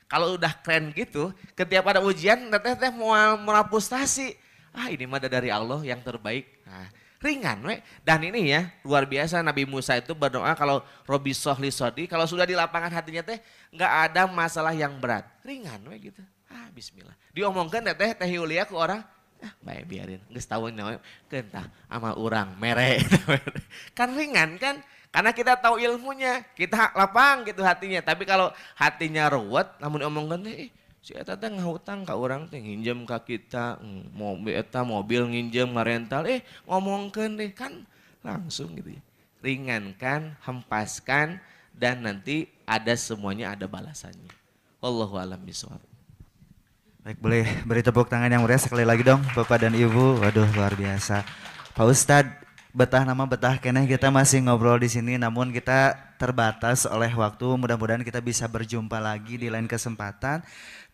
[0.08, 3.36] kalau udah keren gitu, ketika pada ujian teteh teh mau
[3.68, 4.40] frustasi.
[4.72, 6.64] Ah ini mah dari Allah yang terbaik.
[6.64, 6.88] Nah,
[7.22, 7.82] ringan we.
[8.06, 12.46] Dan ini ya luar biasa Nabi Musa itu berdoa kalau Robi Sohli Sodi, kalau sudah
[12.46, 13.40] di lapangan hatinya teh
[13.74, 15.26] nggak ada masalah yang berat.
[15.42, 16.22] Ringan we gitu.
[16.48, 17.16] Ah bismillah.
[17.34, 19.04] Diomongkan teteh teh Yulia ke orang,
[19.44, 20.98] ah, baik biarin, nggak tahu nyawa,
[21.28, 23.04] kentah ama orang mere.
[23.98, 24.80] kan ringan kan,
[25.12, 28.00] karena kita tahu ilmunya, kita lapang gitu hatinya.
[28.06, 30.72] Tapi kalau hatinya ruwet, namun omongkan eh
[31.08, 33.80] si eta teh ngahutang ka orang teh nginjem ka kita,
[34.12, 37.88] mobil eta mobil nginjem ngarental, eh ngomongkan deh kan
[38.20, 39.02] langsung gitu ya.
[39.40, 41.40] Ringankan, hempaskan
[41.72, 44.36] dan nanti ada semuanya ada balasannya.
[44.84, 45.80] Wallahu alam bisawab.
[47.08, 50.20] Baik, boleh beri tepuk tangan yang meriah sekali lagi dong Bapak dan Ibu.
[50.20, 51.24] Waduh, luar biasa.
[51.72, 52.48] Pak Ustadz,
[52.78, 58.06] betah nama betah kene kita masih ngobrol di sini namun kita terbatas oleh waktu mudah-mudahan
[58.06, 60.46] kita bisa berjumpa lagi di lain kesempatan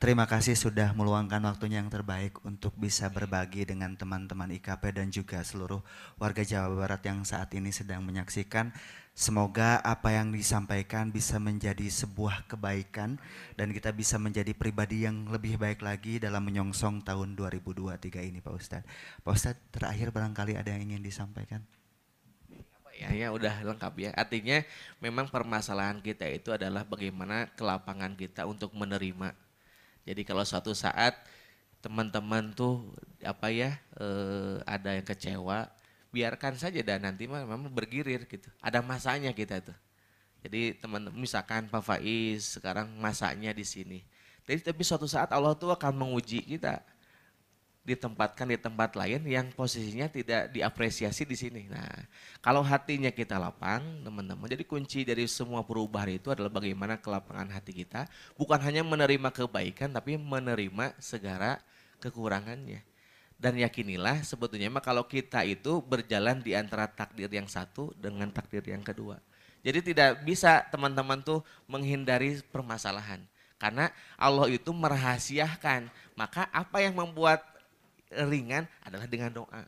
[0.04, 5.40] terima kasih sudah meluangkan waktunya yang terbaik untuk bisa berbagi dengan teman-teman IKP dan juga
[5.40, 5.80] seluruh
[6.20, 8.76] warga Jawa Barat yang saat ini sedang menyaksikan
[9.14, 13.22] Semoga apa yang disampaikan bisa menjadi sebuah kebaikan
[13.54, 17.94] dan kita bisa menjadi pribadi yang lebih baik lagi dalam menyongsong tahun 2023
[18.26, 18.90] ini Pak Ustadz.
[19.22, 21.62] Pak Ustadz terakhir barangkali ada yang ingin disampaikan?
[22.98, 24.10] Ya, ya udah lengkap ya.
[24.18, 24.66] Artinya
[24.98, 29.53] memang permasalahan kita itu adalah bagaimana kelapangan kita untuk menerima.
[30.04, 31.16] Jadi kalau suatu saat
[31.84, 32.92] teman-teman tuh
[33.24, 35.68] apa ya eh, ada yang kecewa,
[36.14, 38.48] biarkan saja dan nanti mah memang bergirir gitu.
[38.60, 39.76] Ada masanya kita tuh.
[40.44, 44.00] Jadi teman misalkan Pak Faiz sekarang masanya di sini.
[44.44, 46.84] Tapi, tapi suatu saat Allah tuh akan menguji kita
[47.84, 51.68] ditempatkan di tempat lain yang posisinya tidak diapresiasi di sini.
[51.68, 52.08] Nah,
[52.40, 57.76] kalau hatinya kita lapang, teman-teman, jadi kunci dari semua perubahan itu adalah bagaimana kelapangan hati
[57.84, 58.08] kita,
[58.40, 61.60] bukan hanya menerima kebaikan, tapi menerima segala
[62.00, 62.80] kekurangannya.
[63.36, 68.64] Dan yakinilah sebetulnya mah kalau kita itu berjalan di antara takdir yang satu dengan takdir
[68.64, 69.20] yang kedua.
[69.60, 73.20] Jadi tidak bisa teman-teman tuh menghindari permasalahan.
[73.60, 75.88] Karena Allah itu merahasiakan.
[76.20, 77.53] Maka apa yang membuat
[78.30, 79.64] ringan adalah dengan doa.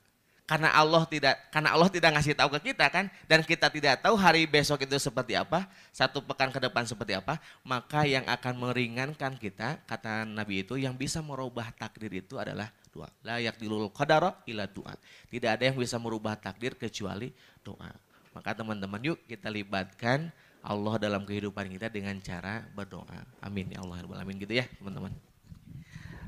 [0.46, 4.14] Karena Allah tidak karena Allah tidak ngasih tahu ke kita kan dan kita tidak tahu
[4.14, 9.41] hari besok itu seperti apa, satu pekan ke depan seperti apa, maka yang akan meringankan
[9.41, 13.10] kita kata Nabi itu yang bisa merubah takdir itu adalah doa.
[13.26, 14.93] La yakdilul qadara ila doa.
[15.34, 17.34] Tidak ada yang bisa merubah takdir kecuali
[17.66, 17.89] doa.
[18.38, 20.30] Maka teman-teman yuk kita libatkan
[20.62, 23.26] Allah dalam kehidupan kita dengan cara berdoa.
[23.41, 24.06] Amin ya Allah.
[24.22, 25.10] Amin gitu ya teman-teman.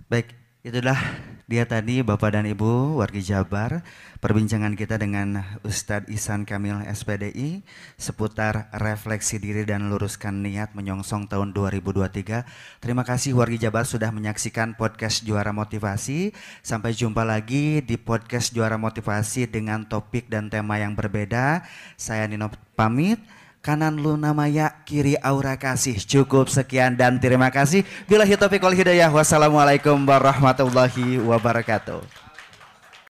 [0.10, 0.34] Baik,
[0.66, 0.98] Itulah
[1.46, 3.86] dia tadi Bapak dan Ibu wargi Jabar
[4.18, 7.62] perbincangan kita dengan Ustadz Isan Kamil SPDI
[7.94, 12.82] seputar refleksi diri dan luruskan niat menyongsong tahun 2023.
[12.82, 16.34] Terima kasih wargi Jabar sudah menyaksikan podcast Juara Motivasi.
[16.66, 21.62] Sampai jumpa lagi di podcast Juara Motivasi dengan topik dan tema yang berbeda.
[22.02, 23.22] Saya Nino pamit.
[23.68, 26.00] Kanan Luna Maya, kiri Aura Kasih.
[26.00, 27.84] Cukup sekian dan terima kasih.
[28.08, 29.12] Bila hitopiq wal hidayah.
[29.12, 32.27] Wassalamualaikum warahmatullahi wabarakatuh.